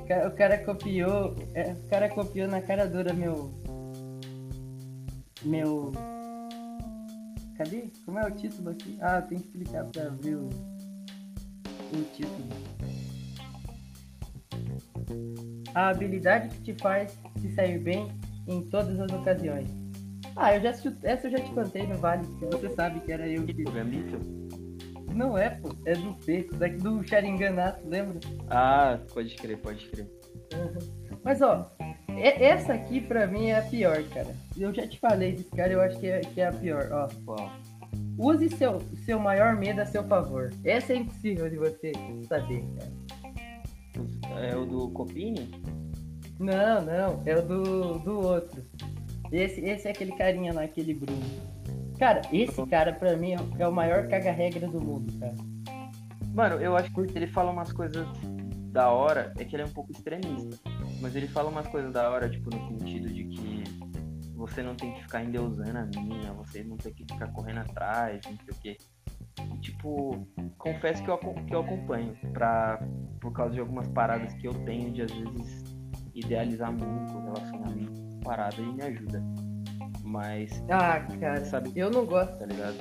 [0.00, 1.34] O cara, o cara copiou.
[1.54, 3.52] é, O cara copiou na cara dura meu.
[5.44, 5.92] Meu.
[7.56, 7.84] Cadê?
[8.04, 8.98] Como é o título aqui?
[9.00, 12.48] Ah, tem que clicar pra ver o, o título.
[15.74, 18.08] A habilidade que te faz se sair bem
[18.48, 19.68] em todas as ocasiões.
[20.34, 23.12] Ah, eu já assisti, essa eu já te contei no Vale, que você sabe que
[23.12, 23.52] era eu que.
[23.64, 24.41] Gambito?
[25.14, 28.18] Não é, pô, é do P, daqui do Sharinganato, lembra?
[28.48, 30.08] Ah, pode crer, pode crer.
[31.24, 31.70] Mas ó,
[32.08, 34.34] essa aqui pra mim é a pior, cara.
[34.56, 37.08] Eu já te falei desse cara, eu acho que é, que é a pior, ó.
[37.24, 37.50] Qual?
[38.18, 40.50] Use seu, seu maior medo a seu favor.
[40.64, 41.92] Essa é impossível de você
[42.28, 42.92] saber, cara.
[44.42, 45.50] É o do Copini?
[46.38, 48.62] Não, não, é o do, do outro.
[49.30, 51.51] Esse, esse é aquele carinha lá, aquele Bruno.
[52.02, 55.36] Cara, esse cara pra mim é o maior caga-regra do mundo, cara.
[56.34, 58.04] Mano, eu acho que ele fala umas coisas
[58.72, 60.58] da hora, é que ele é um pouco extremista.
[61.00, 63.62] Mas ele fala umas coisas da hora, tipo, no sentido de que
[64.34, 68.20] você não tem que ficar endeusando a mina, você não tem que ficar correndo atrás,
[68.24, 68.76] não sei o quê.
[69.54, 70.26] E, tipo,
[70.58, 72.84] confesso que eu, que eu acompanho, pra,
[73.20, 75.62] por causa de algumas paradas que eu tenho de, às vezes,
[76.12, 79.22] idealizar muito o relacionamento, parada, e me ajuda.
[80.12, 82.36] Mas, Ah, cara, Sabe- eu não gosto.
[82.38, 82.76] tá ligado?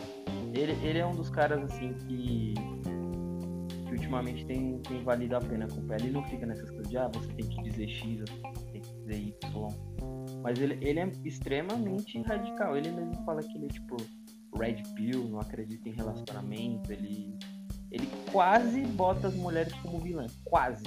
[0.53, 2.53] Ele, ele é um dos caras, assim, que,
[3.85, 6.01] que ultimamente tem, tem valido a pena acompanhar.
[6.01, 8.93] Ele não fica nessas coisas de, ah, você tem que dizer X, você tem que
[8.99, 9.67] dizer Y.
[10.43, 12.75] Mas ele, ele é extremamente radical.
[12.75, 13.95] Ele mesmo fala que ele é, tipo,
[14.59, 16.91] red pill, não acredita em relacionamento.
[16.91, 17.33] Ele,
[17.91, 20.27] ele quase bota as mulheres como vilã.
[20.43, 20.83] Quase.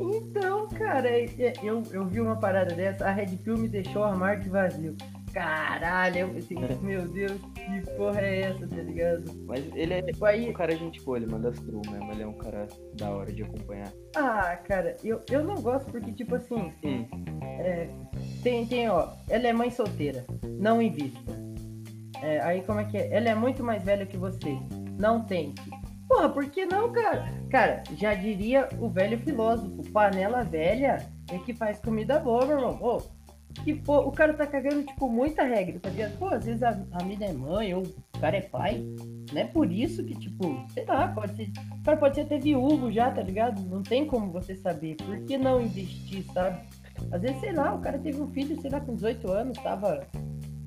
[0.00, 4.02] Então, cara, é- é- eu, eu vi uma parada dessa, a Red Pill me deixou
[4.02, 4.96] o armário vazio.
[5.34, 9.24] Caralho, eu, assim, meu Deus, que porra é essa, tá ligado?
[9.46, 12.12] Mas ele é Tipo, aí, um cara gente boa, ele manda as true mesmo.
[12.12, 13.92] Ele é um cara da hora de acompanhar.
[14.16, 17.04] ah, cara, eu, eu não gosto porque, tipo assim, Hum.
[17.58, 17.88] é,
[18.42, 20.24] tem, tem, ó, ela é mãe solteira,
[20.60, 21.18] não invista.
[22.22, 23.12] É, aí como é que é?
[23.12, 24.56] Ela é muito mais velha que você,
[24.98, 25.60] não tente.
[26.08, 27.24] Porra, por que não, cara?
[27.50, 32.78] Cara, já diria o velho filósofo, panela velha é que faz comida boa, meu irmão.
[32.80, 33.02] Ô,
[33.62, 36.18] que pô, o cara tá cagando, tipo, muita regra, tá ligado?
[36.18, 38.84] Pô, às vezes a, a mina é mãe ou o cara é pai.
[39.32, 41.50] Não é por isso que, tipo, sei lá, pode ser.
[41.80, 43.60] O cara pode ser até viúvo já, tá ligado?
[43.62, 44.96] Não tem como você saber.
[44.96, 46.60] Por que não investir, sabe?
[47.10, 50.06] Às vezes, sei lá, o cara teve um filho, sei lá, com 18 anos, tava.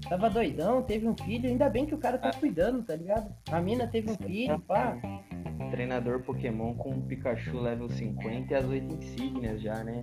[0.07, 3.33] Tava doidão, teve um filho, ainda bem que o cara tá cuidando, tá ligado?
[3.51, 4.97] A mina teve um filho, pá.
[5.71, 10.01] Treinador Pokémon com um Pikachu level 50 e as 8 insígnias já, né?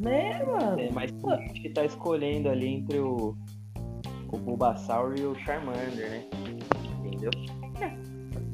[0.00, 0.80] Né, mano?
[0.80, 3.36] É, mas tem gente que tá escolhendo ali entre o,
[4.32, 6.24] o Bulbasaur e o Charmander, né?
[7.04, 7.30] Entendeu?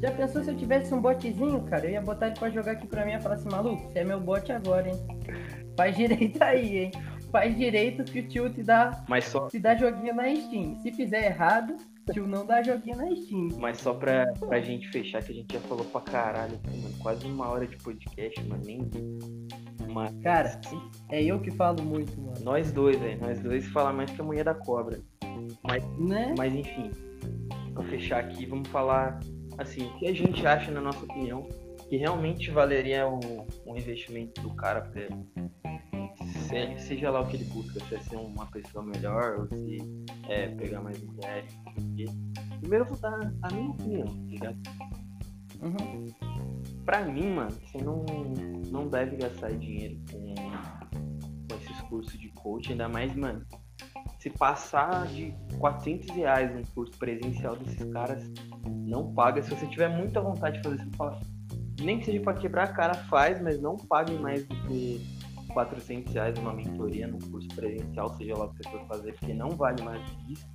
[0.00, 1.86] Já pensou se eu tivesse um botezinho, cara?
[1.86, 4.04] Eu ia botar ele pra jogar aqui pra mim e falar assim, maluco, você é
[4.04, 4.94] meu bote agora, hein?
[5.76, 6.90] Faz direito aí, hein?
[7.30, 10.76] Faz direito que o tio te dá, Mas só, te dá joguinho na Steam.
[10.80, 11.76] Se fizer errado,
[12.08, 13.48] o tio não dá joguinho na Steam.
[13.58, 16.94] mas só pra, pra gente fechar, que a gente já falou pra caralho mano.
[17.00, 18.62] Quase uma hora de podcast, mano.
[18.64, 18.80] Nem.
[19.92, 20.60] Mas Cara,
[21.10, 22.40] é eu que falo muito, mano.
[22.42, 23.20] nós dois, velho.
[23.20, 25.00] Nós dois falar mais que a mulher da cobra.
[25.98, 26.34] Né?
[26.36, 26.90] Mas enfim,
[27.74, 29.20] pra fechar aqui, vamos falar
[29.58, 31.46] assim, o que a gente acha, na nossa opinião,
[31.88, 33.20] que realmente valeria um,
[33.66, 35.26] um investimento do cara pra ele.
[36.48, 39.78] Se- seja lá o que ele busca, se é ser uma pessoa melhor ou se
[40.28, 41.52] é pegar mais mulheres.
[41.76, 42.04] o.
[42.60, 44.58] Primeiro eu vou dar a minha opinião, tá ligado?
[45.62, 46.06] Uhum.
[46.84, 48.04] Pra mim, mano, você não,
[48.70, 53.44] não deve gastar dinheiro com, com esses cursos de coach, ainda mais, mano,
[54.18, 58.24] se passar de 400 reais um curso presencial desses caras,
[58.66, 59.42] não paga.
[59.42, 61.20] Se você tiver muita vontade de fazer isso, fala,
[61.80, 65.00] nem que seja pra quebrar a cara, faz, mas não pague mais do que
[65.52, 69.34] 400 reais uma mentoria num curso presencial, seja lá o que você for fazer, porque
[69.34, 70.48] não vale mais do que isso.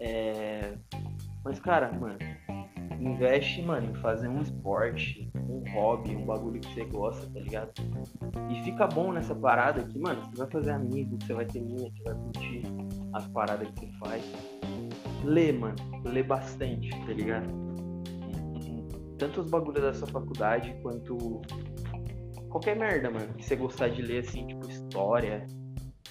[0.00, 0.74] É...
[1.44, 2.18] Mas, cara, mano,
[3.00, 7.72] investe, mano, em fazer um esporte, um hobby, um bagulho que você gosta, tá ligado?
[8.50, 11.90] E fica bom nessa parada que, mano, você vai fazer amigos, você vai ter mina
[11.90, 12.62] que vai curtir
[13.12, 14.24] as paradas que você faz.
[15.24, 17.67] Lê, mano, lê bastante, tá ligado?
[19.18, 21.42] Tanto os bagulhos sua faculdade quanto
[22.48, 25.46] qualquer merda, mano, que você gostar de ler, assim, tipo história,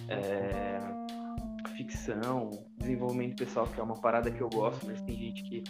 [0.08, 0.80] é,
[1.76, 5.64] ficção, desenvolvimento pessoal, que é uma parada que eu gosto, mas tem gente que,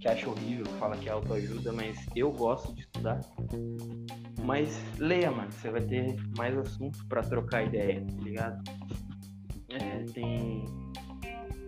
[0.00, 3.20] que acha horrível, fala que é autoajuda, mas eu gosto de estudar.
[4.44, 8.62] Mas leia, mano, você vai ter mais assunto para trocar ideia, tá ligado?
[9.70, 10.64] É, tem.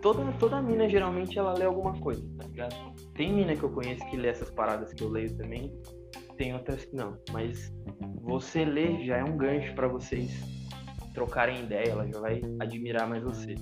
[0.01, 2.75] Toda, toda mina geralmente ela lê alguma coisa, tá ligado?
[3.15, 5.71] Tem mina que eu conheço que lê essas paradas que eu leio também,
[6.37, 7.73] tem outras que não, mas
[8.21, 10.31] você ler já é um gancho para vocês
[11.13, 13.55] trocarem ideia, ela já vai admirar mais você.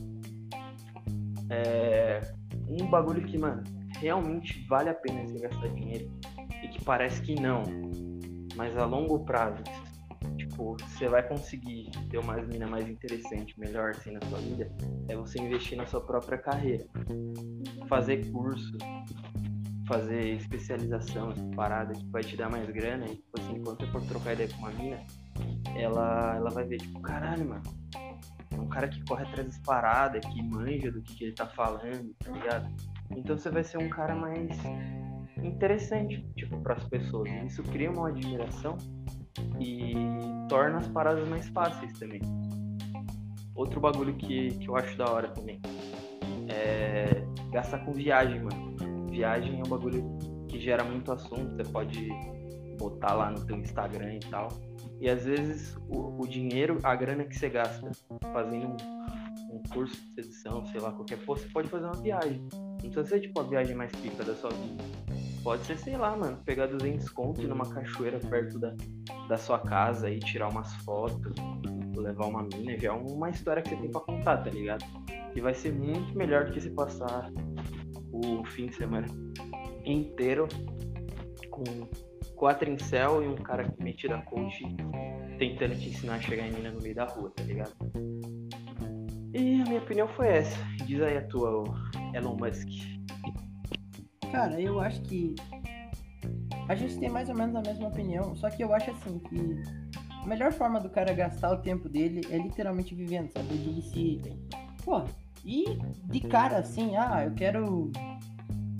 [1.52, 2.20] É
[2.68, 3.64] um bagulho que, mano,
[4.00, 6.12] realmente vale a pena você gastar dinheiro
[6.64, 7.62] e que parece que não,
[8.56, 9.62] mas a longo prazo,
[10.64, 14.72] tipo, você vai conseguir ter uma mina mais interessante, melhor assim na sua vida,
[15.10, 16.86] é você investir na sua própria carreira.
[17.90, 18.78] Fazer curso,
[19.88, 23.92] fazer especialização, essa parada que vai te dar mais grana, e tipo assim, quando você
[23.92, 25.04] for trocar ideia com uma mina,
[25.76, 27.64] ela, ela vai ver, tipo, caralho, mano,
[28.52, 31.48] é um cara que corre atrás das paradas, que manja do que, que ele tá
[31.48, 32.74] falando, tá ligado?
[33.12, 34.58] Então você vai ser um cara mais
[35.42, 37.30] interessante, tipo, para as pessoas.
[37.46, 38.78] Isso cria uma admiração
[39.60, 39.94] e
[40.50, 42.22] torna as paradas mais fáceis também.
[43.56, 45.60] Outro bagulho que, que eu acho da hora também
[46.50, 49.08] é gastar com viagem, mano.
[49.10, 50.18] Viagem é um bagulho
[50.48, 52.10] que gera muito assunto, você pode
[52.78, 54.50] botar lá no teu Instagram e tal.
[55.00, 57.92] E às vezes o, o dinheiro, a grana que você gasta
[58.32, 62.48] fazendo um, um curso de edição, sei lá, qualquer coisa, você pode fazer uma viagem.
[62.52, 65.03] Não precisa ser tipo a viagem mais pica da sua vida.
[65.44, 68.74] Pode ser, sei lá, mano, pegar 200 contos e ir numa cachoeira perto da,
[69.28, 71.34] da sua casa e tirar umas fotos,
[71.98, 74.86] levar uma mina, já é uma história que você tem pra contar, tá ligado?
[75.36, 77.30] E vai ser muito melhor do que você passar
[78.12, 79.08] o fim de semana
[79.84, 80.48] inteiro
[81.50, 81.64] com
[82.36, 84.64] quatro em céu e um cara que metido a coach
[85.38, 87.74] tentando te ensinar a chegar em mina no meio da rua, tá ligado?
[89.34, 90.58] E a minha opinião foi essa.
[90.86, 91.64] Diz aí a tua,
[92.14, 92.68] Elon Musk.
[94.34, 95.36] Cara, eu acho que
[96.68, 99.62] a gente tem mais ou menos a mesma opinião, só que eu acho assim que
[100.24, 103.54] a melhor forma do cara gastar o tempo dele é literalmente vivendo, sabe?
[103.54, 104.22] Ele se.
[104.84, 105.04] Pô,
[105.46, 107.92] e de cara assim, ah, eu quero.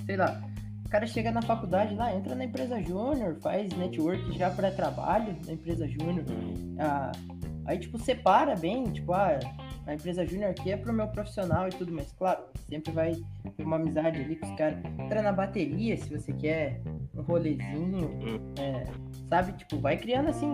[0.08, 0.42] Sei lá.
[0.88, 5.38] O cara chega na faculdade lá, entra na empresa júnior, faz network já para trabalho
[5.46, 6.26] na empresa júnior.
[6.80, 7.12] Ah,
[7.68, 9.38] aí, tipo, separa bem, tipo, ah,
[9.86, 13.14] a empresa júnior aqui é pro meu profissional e tudo, mas claro, sempre vai
[13.58, 14.80] ter uma amizade ali com os caras.
[15.00, 16.82] Entra na bateria se você quer
[17.14, 18.20] um rolezinho,
[18.60, 18.86] é,
[19.30, 19.54] sabe?
[19.54, 20.54] Tipo, vai criando assim,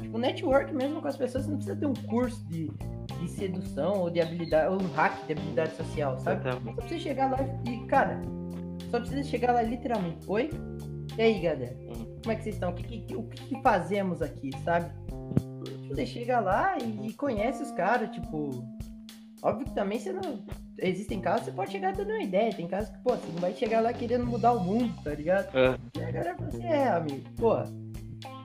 [0.00, 1.44] tipo, network mesmo com as pessoas.
[1.44, 2.70] Você não precisa ter um curso de,
[3.20, 6.42] de sedução ou de habilidade, ou um hack de habilidade social, sabe?
[6.50, 7.38] Só precisa chegar lá
[7.68, 8.22] e, cara,
[8.90, 10.24] só precisa chegar lá literalmente.
[10.26, 10.50] Oi?
[11.18, 11.76] E aí, galera?
[12.22, 12.70] Como é que vocês estão?
[12.70, 14.90] O que, que, o que, que fazemos aqui, sabe?
[15.94, 18.66] Você chega lá e, e conhece os caras, tipo.
[19.42, 20.44] Óbvio que também você não.
[20.78, 22.52] Existem casos que você pode chegar dando uma ideia.
[22.52, 25.56] Tem casos que, pô, você não vai chegar lá querendo mudar o mundo, tá ligado?
[25.56, 25.78] É.
[25.96, 27.54] E a galera fala assim, é, amigo, pô.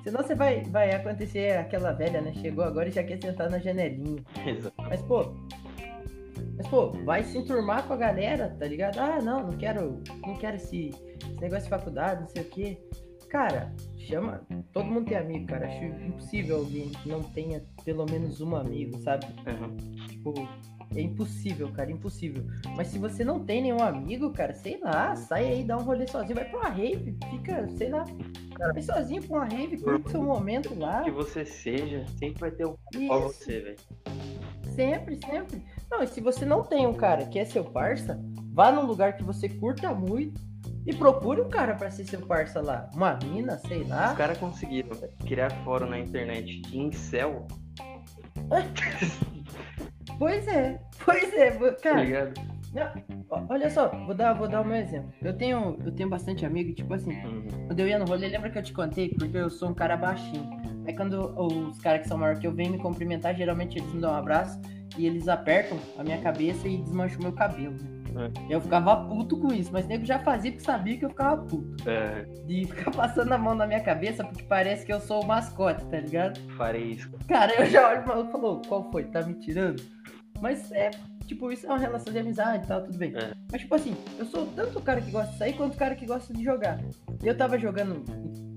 [0.04, 2.34] Senão você vai, vai acontecer aquela velha, né?
[2.34, 4.24] Chegou agora e já quer sentar na janelinha.
[4.46, 4.76] Exato.
[4.78, 5.34] Mas, pô.
[6.56, 9.00] Mas, pô, vai se enturmar com a galera, tá ligado?
[9.00, 10.02] Ah, não, não quero.
[10.26, 12.78] Não quero esse, esse negócio de faculdade, não sei o quê.
[13.30, 13.74] Cara,
[14.10, 14.42] chama.
[14.74, 15.68] Todo mundo tem amigo, cara.
[15.68, 19.26] Acho impossível alguém que não tenha pelo menos um amigo, sabe?
[19.26, 19.78] Uhum.
[20.08, 20.34] Tipo,
[20.96, 22.44] é impossível, cara, impossível.
[22.76, 26.08] Mas se você não tem nenhum amigo, cara, sei lá, sai aí, dá um rolê
[26.08, 28.06] sozinho, vai pra uma rave, fica, sei lá,
[28.58, 31.04] vai sozinho pra uma rave, curte seu momento lá.
[31.04, 32.76] Que você seja, sempre vai ter um
[33.08, 33.78] pra você, velho.
[34.76, 35.64] Sempre, sempre.
[35.92, 38.20] Não, e se você não tem um cara que é seu parça,
[38.52, 40.49] vá num lugar que você curta muito
[40.90, 42.90] e procure um cara pra ser seu parça lá.
[42.96, 44.12] Uma mina, sei lá.
[44.12, 44.90] Os caras conseguiram
[45.26, 47.46] criar fórum na internet de incel,
[50.18, 52.04] Pois é, pois é, tá cara.
[52.04, 52.34] ligado?
[52.74, 55.12] não, olha só, vou dar, vou dar o meu exemplo.
[55.22, 57.48] Eu tenho, eu tenho bastante amigo, tipo assim, Uhum.
[57.68, 59.10] quando eu ia no rolê, lembra que eu te contei?
[59.18, 60.50] Porque eu sou um cara baixinho.
[60.86, 64.02] Aí quando os caras que são maiores que eu vêm me cumprimentar, geralmente eles me
[64.02, 64.60] dão um abraço
[64.98, 67.99] e eles apertam a minha cabeça e desmancham meu cabelo, né?
[68.50, 71.90] Eu ficava puto com isso, mas nego já fazia porque sabia que eu ficava puto.
[71.90, 75.28] É, De ficar passando a mão na minha cabeça porque parece que eu sou o
[75.28, 76.40] mascote, tá ligado?
[76.58, 77.10] farei isso.
[77.28, 79.04] Cara, eu já olho e falou, qual foi?
[79.06, 79.82] Tá me tirando?
[80.42, 80.92] Mas é,
[81.26, 83.14] tipo, isso é uma relação de amizade e tal, tudo bem.
[83.16, 83.32] É.
[83.52, 85.96] Mas, tipo assim, eu sou tanto o cara que gosta de sair quanto o cara
[85.96, 86.80] que gosta de jogar.
[87.24, 88.04] E eu tava jogando.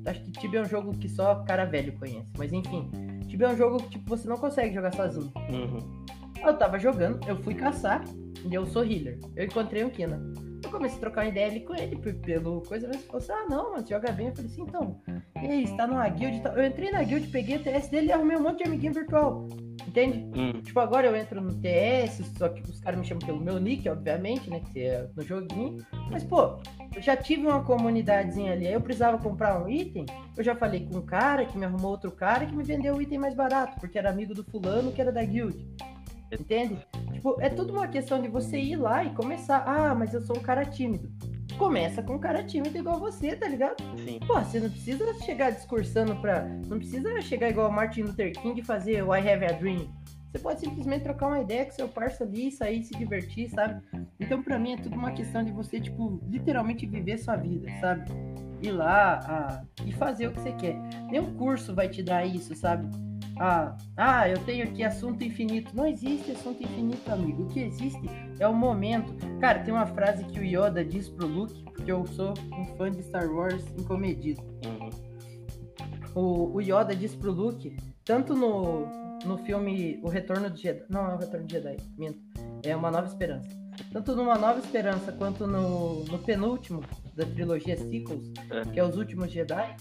[0.06, 2.26] Acho que Tibia é um jogo que só cara velho conhece.
[2.36, 2.90] Mas enfim,
[3.28, 5.32] Tibia é um jogo que, tipo, você não consegue jogar sozinho.
[5.48, 6.04] Uhum.
[6.44, 8.02] Eu tava jogando, eu fui caçar
[8.44, 9.18] e eu sou healer.
[9.36, 10.20] Eu encontrei um Kina.
[10.62, 13.32] Eu comecei a trocar uma ideia ali com ele, pelo coisa, mas ele falou assim,
[13.32, 14.28] ah, não, mas joga bem.
[14.28, 15.00] Eu falei assim, então,
[15.42, 16.40] e aí, você tá numa guild?
[16.54, 19.48] Eu entrei na guild, peguei o TS dele e arrumei um monte de amiguinho virtual.
[19.86, 20.24] Entende?
[20.38, 20.62] Hum.
[20.62, 23.88] Tipo, agora eu entro no TS, só que os caras me chamam pelo meu nick,
[23.88, 24.60] obviamente, né?
[24.72, 25.84] Que é no joguinho.
[26.10, 26.60] Mas, pô,
[26.94, 28.68] eu já tive uma comunidadezinha ali.
[28.68, 30.06] Aí eu precisava comprar um item.
[30.36, 33.02] Eu já falei com um cara que me arrumou outro cara que me vendeu o
[33.02, 35.66] item mais barato, porque era amigo do fulano que era da guild.
[36.32, 36.78] Entende?
[37.12, 39.64] Tipo, é tudo uma questão de você ir lá e começar.
[39.66, 41.10] Ah, mas eu sou um cara tímido
[41.62, 43.76] começa com um cara tímido igual você, tá ligado?
[44.04, 44.18] Sim.
[44.26, 46.42] Pô, você não precisa chegar discursando pra.
[46.66, 49.88] Não precisa chegar igual Martin Luther King e fazer o I Have a Dream.
[50.32, 53.82] Você pode simplesmente trocar uma ideia com seu parceiro ali, sair, se divertir, sabe?
[54.18, 58.10] Então, pra mim, é tudo uma questão de você, tipo, literalmente viver sua vida, sabe?
[58.62, 59.64] Ir lá a...
[59.84, 60.76] e fazer o que você quer.
[61.10, 62.88] Nenhum curso vai te dar isso, sabe?
[63.44, 65.74] Ah, ah, eu tenho aqui assunto infinito.
[65.74, 67.42] Não existe assunto infinito, amigo.
[67.42, 68.00] O que existe
[68.38, 69.12] é o momento.
[69.40, 72.88] Cara, tem uma frase que o Yoda diz pro Luke, porque eu sou um fã
[72.88, 74.40] de Star Wars incomedido.
[74.64, 74.90] Uhum.
[76.14, 78.86] O, o Yoda diz pro Luke, tanto no,
[79.24, 80.84] no filme O Retorno de Jedi.
[80.88, 82.20] Não, é o Retorno de Jedi, minto.
[82.62, 83.48] É uma nova esperança.
[83.92, 86.80] Tanto numa nova esperança quanto no, no penúltimo
[87.16, 88.70] da trilogia Sequels, é.
[88.70, 89.74] que é os últimos Jedi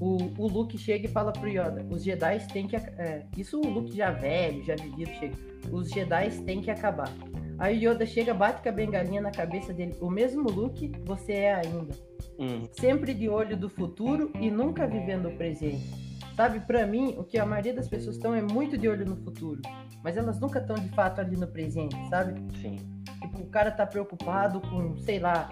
[0.00, 2.76] o, o Luke chega e fala pro Yoda: os Jedi têm que.
[2.76, 5.36] É, isso o Luke já velho, já vivido, chega.
[5.72, 7.12] Os Jedi têm que acabar.
[7.58, 9.96] Aí o Yoda chega, bate com a bengalinha na cabeça dele.
[10.00, 11.94] O mesmo Luke você é ainda.
[12.38, 12.62] Hum.
[12.70, 16.08] Sempre de olho do futuro e nunca vivendo o presente.
[16.36, 19.16] Sabe, para mim, o que a maioria das pessoas estão é muito de olho no
[19.16, 19.60] futuro.
[20.04, 22.40] Mas elas nunca estão de fato ali no presente, sabe?
[22.60, 22.76] Sim.
[23.20, 25.48] Tipo, o cara tá preocupado com, sei lá,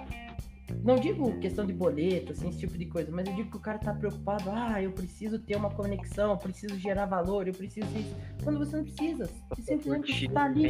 [0.87, 3.61] não digo questão de boleto, assim, esse tipo de coisa, mas eu digo que o
[3.61, 7.89] cara tá preocupado, ah, eu preciso ter uma conexão, eu preciso gerar valor, eu preciso
[7.99, 8.15] isso.
[8.45, 10.69] Quando você não precisa, você simplesmente estar ali.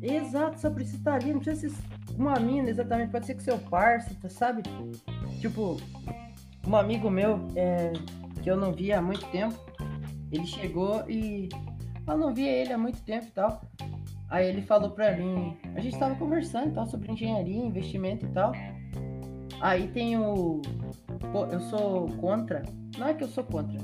[0.00, 1.82] Exato, só precisa estar ali, não precisa ser
[2.16, 4.62] uma mina, exatamente, pode ser com seu parceiro, sabe?
[5.40, 5.76] Tipo,
[6.64, 7.92] um amigo meu, é,
[8.40, 9.58] que eu não via há muito tempo,
[10.30, 11.48] ele chegou e
[12.06, 13.62] eu não via ele há muito tempo e tal.
[14.34, 18.50] Aí ele falou pra mim, a gente tava conversando tal sobre engenharia, investimento e tal.
[19.60, 20.60] Aí tem o.
[21.30, 22.64] Pô, eu sou contra.
[22.98, 23.78] Não é que eu sou contra.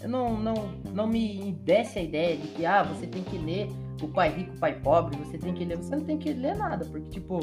[0.00, 0.54] Eu não, não,
[0.94, 3.68] não me desce a ideia de que ah, você tem que ler
[4.02, 5.76] o pai rico, o pai pobre, você tem que ler.
[5.76, 7.38] Você não tem que ler nada, porque, tipo,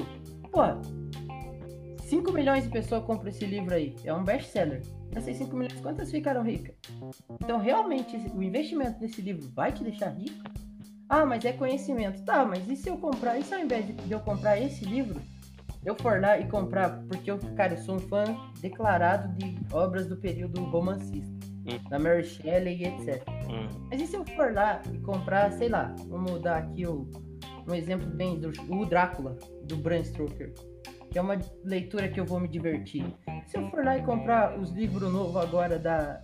[0.51, 0.61] pô,
[2.05, 3.95] 5 milhões de pessoas compram esse livro aí.
[4.03, 4.81] É um best-seller.
[5.15, 6.73] Essas 5 milhões, quantas ficaram ricas?
[7.39, 10.43] Então, realmente, o investimento nesse livro vai te deixar rico?
[11.07, 12.23] Ah, mas é conhecimento.
[12.23, 13.37] Tá, mas e se eu comprar?
[13.37, 15.21] E se ao invés de eu comprar esse livro,
[15.85, 18.23] eu for lá e comprar, porque eu, cara, eu sou um fã
[18.59, 21.89] declarado de obras do período romancista, hum.
[21.89, 23.23] da Mary Shelley e etc.
[23.47, 23.87] Hum.
[23.89, 27.07] Mas e se eu for lá e comprar, sei lá, vamos dar aqui o,
[27.67, 30.53] um exemplo bem do o Drácula, do Bram Stoker,
[31.11, 33.05] que é uma leitura que eu vou me divertir.
[33.45, 36.23] Se eu for lá e comprar os livros novos agora da,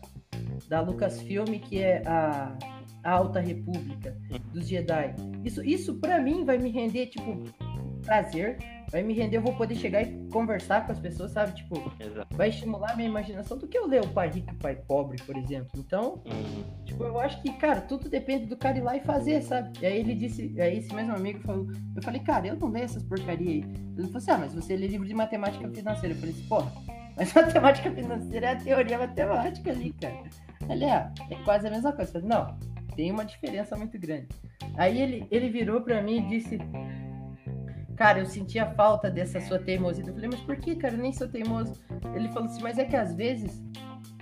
[0.67, 2.57] da Lucasfilm, que é a
[3.03, 4.15] a Alta República
[4.53, 5.15] dos Jedi.
[5.43, 7.45] Isso, isso para mim vai me render, tipo,
[8.01, 8.57] prazer.
[8.91, 11.55] Vai me render, eu vou poder chegar e conversar com as pessoas, sabe?
[11.55, 12.35] Tipo, Exato.
[12.35, 14.75] vai estimular a minha imaginação do que eu ler o pai rico e o pai
[14.75, 15.71] pobre, por exemplo.
[15.77, 16.83] Então, uhum.
[16.83, 19.71] tipo, eu acho que, cara, tudo depende do cara ir lá e fazer, sabe?
[19.81, 22.83] E aí ele disse, aí esse mesmo amigo falou, eu falei, cara, eu não leio
[22.83, 23.63] essas porcaria aí.
[23.97, 26.13] Ele falou assim, ah, mas você lê livro de matemática financeira.
[26.13, 26.71] Eu falei assim, porra,
[27.15, 30.23] mas matemática financeira é a teoria matemática ali, cara.
[30.69, 32.09] Ali, é quase a mesma coisa.
[32.09, 34.27] Eu falei, não, tem uma diferença muito grande.
[34.75, 36.57] Aí ele, ele virou para mim e disse:
[37.95, 40.03] Cara, eu sentia falta dessa sua teimosia.
[40.05, 40.93] Eu falei: Mas por que, cara?
[40.93, 41.79] Eu nem sou teimoso.
[42.15, 43.61] Ele falou assim: Mas é que às vezes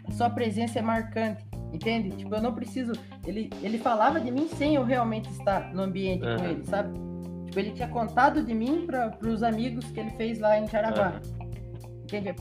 [0.08, 1.46] a sua presença é marcante.
[1.72, 2.10] Entende?
[2.16, 2.94] Tipo, eu não preciso.
[3.26, 6.38] Ele, ele falava de mim sem eu realmente estar no ambiente uhum.
[6.38, 6.98] com ele, sabe?
[7.46, 11.22] Tipo, ele tinha contado de mim para os amigos que ele fez lá em Jaraguá.
[11.24, 12.04] Uhum.
[12.04, 12.36] Entende?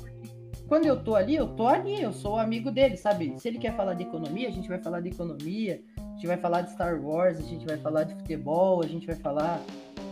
[0.66, 3.34] Quando eu tô ali, eu tô ali, eu sou amigo dele, sabe?
[3.38, 5.82] Se ele quer falar de economia, a gente vai falar de economia
[6.18, 9.14] gente vai falar de Star Wars, a gente vai falar de futebol, a gente vai
[9.14, 9.62] falar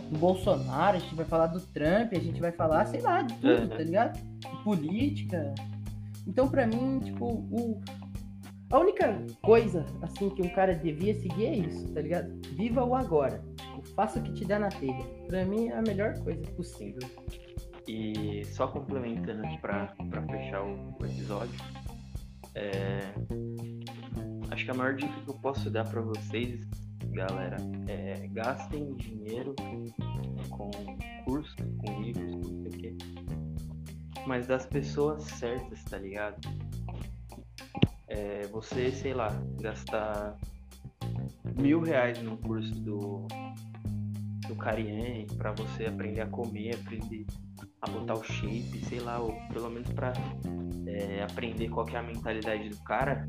[0.09, 3.33] do Bolsonaro, a gente vai falar do Trump, a gente vai falar, sei lá, de
[3.35, 4.17] tudo, tá ligado?
[4.17, 5.53] De política.
[6.25, 7.81] Então, pra mim, tipo, o,
[8.71, 12.33] a única coisa, assim, que um cara devia seguir é isso, tá ligado?
[12.55, 13.43] Viva o agora.
[13.93, 15.03] Faça o que te der na telha.
[15.27, 17.01] Pra mim, é a melhor coisa possível.
[17.85, 21.59] E só complementando aqui pra, pra fechar o, o episódio,
[22.55, 22.99] é,
[24.57, 26.67] Acho que a maior dica que eu posso dar para vocês,
[27.11, 29.53] galera, é gastem dinheiro
[30.49, 30.73] com
[31.25, 32.97] curso, com livros, não sei o quê.
[34.25, 36.39] Mas das pessoas certas, tá ligado?
[38.07, 39.27] É, você, sei lá,
[39.61, 40.35] gastar
[41.55, 43.27] mil reais num curso do,
[44.47, 47.27] do Cariani para você aprender a comer, aprender
[47.79, 50.13] a botar o shape, sei lá, ou pelo menos para
[50.87, 53.27] é, aprender qual é a mentalidade do cara,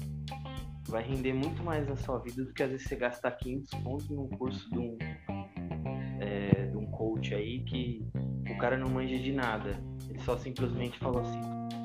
[0.89, 4.09] vai render muito mais na sua vida do que às vezes você gastar 500 pontos
[4.09, 4.99] num curso de um,
[6.21, 8.05] é, de um coach aí que
[8.51, 9.71] o cara não manja de nada.
[10.09, 11.41] Ele só simplesmente falou assim: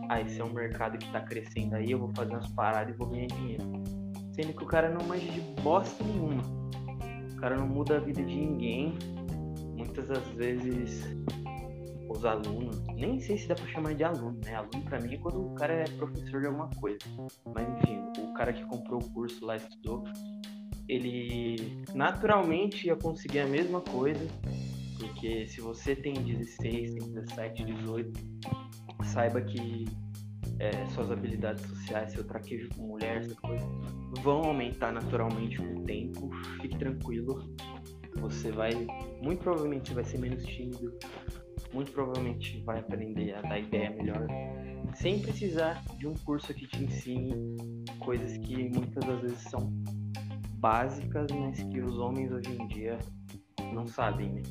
[0.09, 2.97] ah, esse é um mercado que tá crescendo aí, eu vou fazer umas paradas e
[2.97, 3.63] vou ganhar dinheiro.
[4.31, 6.41] Sendo que o cara não manja de bosta nenhuma.
[7.33, 8.97] O cara não muda a vida de ninguém.
[9.75, 11.03] Muitas das vezes
[12.09, 14.55] os alunos, nem sei se dá pra chamar de aluno, né?
[14.55, 16.99] Aluno pra mim é quando o cara é professor de alguma coisa.
[17.53, 20.03] Mas enfim, o cara que comprou o curso lá estudou,
[20.87, 24.25] ele naturalmente ia conseguir a mesma coisa,
[24.99, 28.11] porque se você tem 16, tem 17, 18,
[29.03, 29.85] saiba que
[30.59, 33.67] é, suas habilidades sociais, seu traquejo com mulher, essas coisas,
[34.21, 36.29] vão aumentar naturalmente com o tempo.
[36.61, 37.43] Fique tranquilo.
[38.17, 38.71] Você vai,
[39.21, 40.93] muito provavelmente, vai ser menos tímido.
[41.73, 44.27] Muito provavelmente vai aprender a dar ideia melhor.
[44.95, 47.33] Sem precisar de um curso que te ensine
[47.99, 49.73] coisas que muitas das vezes são
[50.59, 52.99] básicas, mas que os homens hoje em dia
[53.73, 54.41] não sabem, né?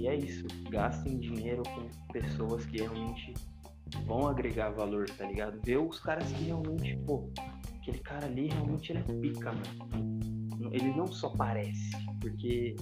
[0.00, 0.44] E é isso.
[0.68, 3.32] Gastem dinheiro com pessoas que realmente
[4.04, 5.60] vão agregar valor, tá ligado?
[5.64, 7.30] Vê os caras que realmente, pô,
[7.80, 10.72] aquele cara ali realmente ele é pica, mano.
[10.72, 12.74] Ele não só parece, porque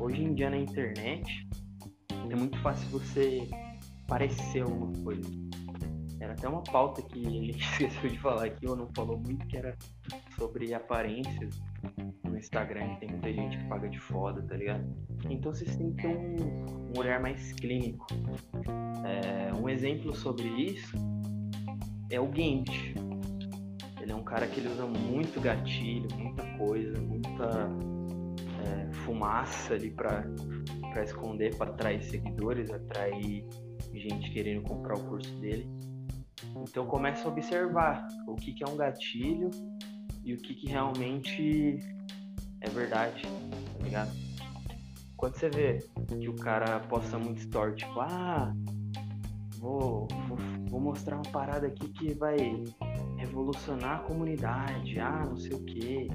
[0.00, 1.45] hoje em dia na internet
[2.30, 3.48] é muito fácil você
[4.06, 5.30] parecer alguma coisa.
[6.20, 9.46] Era até uma pauta que a gente esqueceu de falar aqui, ou não falou muito,
[9.46, 9.76] que era
[10.36, 11.60] sobre aparências
[12.24, 14.84] no Instagram, tem muita gente que paga de foda, tá ligado?
[15.30, 18.06] Então vocês têm que ter um, um olhar mais clínico.
[19.04, 20.96] É, um exemplo sobre isso
[22.10, 22.94] é o Gambit.
[24.00, 27.68] Ele é um cara que ele usa muito gatilho, muita coisa, muita
[28.64, 30.24] é, fumaça ali pra,
[30.96, 33.44] pra esconder, pra atrair seguidores, atrair
[33.92, 35.68] gente querendo comprar o curso dele.
[36.56, 39.50] Então começa a observar o que, que é um gatilho
[40.24, 41.78] e o que, que realmente
[42.62, 44.10] é verdade, tá ligado?
[45.18, 45.86] Quando você vê
[46.18, 48.54] que o cara posta muito story, tipo, ah,
[49.58, 50.38] vou, vou,
[50.70, 52.36] vou mostrar uma parada aqui que vai
[53.16, 56.08] revolucionar a comunidade, ah, não sei o que,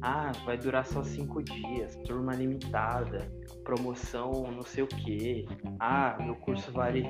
[0.00, 3.30] ah, vai durar só cinco dias, turma limitada,
[3.64, 5.46] promoção não sei o que,
[5.80, 7.04] ah, meu curso vale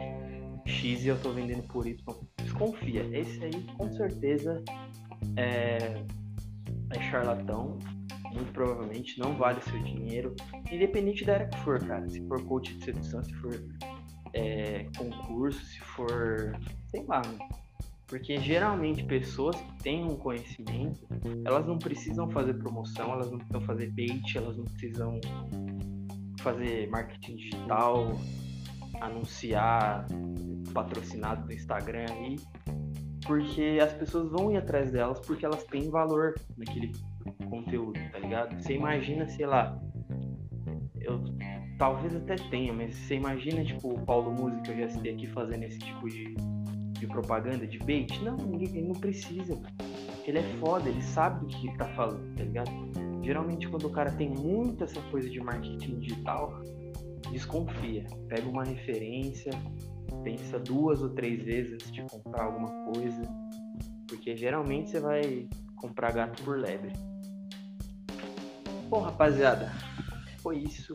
[0.66, 1.96] X e eu tô vendendo por Y.
[2.38, 4.62] Desconfia, esse aí com certeza
[5.36, 6.04] é
[6.90, 7.78] é charlatão,
[8.32, 10.34] muito provavelmente não vale seu dinheiro,
[10.70, 12.08] independente da área que for, cara.
[12.08, 13.64] Se for coach de sedução, se for
[14.32, 16.52] é, concurso, se for.
[16.88, 17.22] sei lá,
[18.06, 21.06] Porque geralmente pessoas que têm um conhecimento,
[21.44, 25.20] elas não precisam fazer promoção, elas não precisam fazer bait, elas não precisam
[26.40, 28.18] fazer marketing digital,
[29.00, 30.06] anunciar
[30.72, 32.36] patrocinado no Instagram aí
[33.24, 36.92] porque as pessoas vão ir atrás delas porque elas têm valor naquele
[37.48, 38.60] conteúdo, tá ligado?
[38.60, 39.78] Você imagina, sei lá,
[41.00, 41.22] eu
[41.78, 45.26] talvez até tenha, mas você imagina, tipo, o Paulo Música, que eu já citei aqui,
[45.28, 46.34] fazendo esse tipo de,
[47.04, 48.18] de propaganda, de bait?
[48.22, 49.60] Não, ele não precisa,
[50.26, 52.70] Ele é foda, ele sabe do que ele tá falando, tá ligado?
[53.22, 56.62] Geralmente, quando o cara tem muita essa coisa de marketing digital,
[57.30, 58.04] desconfia.
[58.28, 59.52] Pega uma referência,
[60.22, 63.22] pensa duas ou três vezes antes de comprar alguma coisa,
[64.06, 66.92] porque geralmente você vai comprar gato por lebre.
[68.88, 69.72] Bom, rapaziada,
[70.38, 70.92] foi isso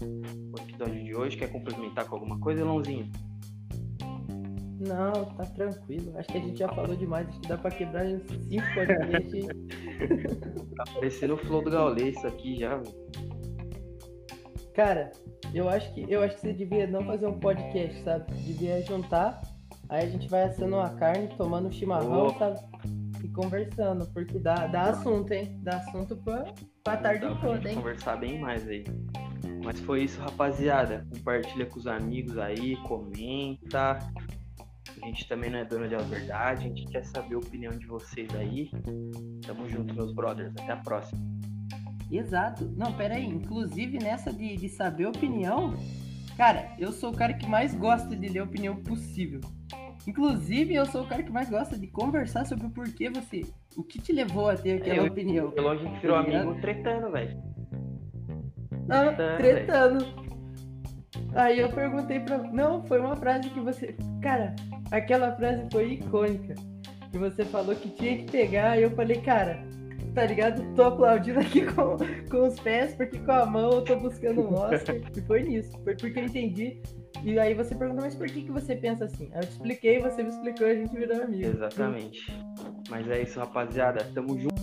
[0.00, 1.36] o episódio de hoje.
[1.36, 3.10] Quer complementar com alguma coisa, Elãozinho?
[4.86, 6.12] Não, tá tranquilo.
[6.16, 7.28] Acho que a gente já falou demais.
[7.28, 9.46] Acho que dá pra quebrar uns 5 podcasts.
[10.76, 13.02] tá parecendo o flow do Gaulê isso aqui já, velho.
[14.74, 15.12] Cara,
[15.54, 18.32] eu acho que eu acho que você devia não fazer um podcast, sabe?
[18.34, 19.42] Devia juntar,
[19.88, 22.38] aí a gente vai assando uma carne, tomando chimarrão, oh.
[22.38, 22.58] sabe?
[23.22, 25.60] E conversando, porque dá, dá assunto, hein?
[25.62, 26.52] Dá assunto pra,
[26.82, 27.76] pra tarde dá toda, hein?
[27.76, 28.84] Conversar bem mais aí.
[29.62, 31.06] Mas foi isso, rapaziada.
[31.14, 33.98] Compartilha com os amigos aí, comenta.
[35.02, 37.86] A gente também não é dono de verdade, a gente quer saber a opinião de
[37.86, 38.70] vocês aí.
[39.46, 40.52] Tamo junto, meus brothers.
[40.58, 41.20] Até a próxima.
[42.10, 42.70] Exato.
[42.76, 43.24] Não, pera aí.
[43.24, 45.74] Inclusive, nessa de, de saber opinião,
[46.36, 49.40] cara, eu sou o cara que mais gosta de ler a opinião possível.
[50.06, 53.44] Inclusive, eu sou o cara que mais gosta de conversar sobre o porquê você.
[53.76, 55.50] O que te levou a ter aquela eu, opinião.
[55.52, 57.42] Pelo a gente virou tá amigo tretando, velho.
[58.88, 60.21] Não, tretando.
[61.34, 62.38] Aí eu perguntei pra.
[62.38, 63.94] Não, foi uma frase que você.
[64.20, 64.54] Cara,
[64.90, 66.54] aquela frase foi icônica.
[67.10, 68.72] Que você falou que tinha que pegar.
[68.72, 69.62] Aí eu falei, cara,
[70.14, 70.62] tá ligado?
[70.74, 71.96] Tô aplaudindo aqui com,
[72.30, 74.96] com os pés, porque com a mão eu tô buscando um Oscar.
[75.16, 75.72] e foi nisso.
[75.84, 76.80] Foi porque eu entendi.
[77.24, 79.30] E aí você pergunta, mas por que, que você pensa assim?
[79.32, 81.46] Aí eu te expliquei, você me explicou e a gente virou amigo.
[81.46, 82.32] Exatamente.
[82.90, 84.04] Mas é isso, rapaziada.
[84.12, 84.61] Tamo junto.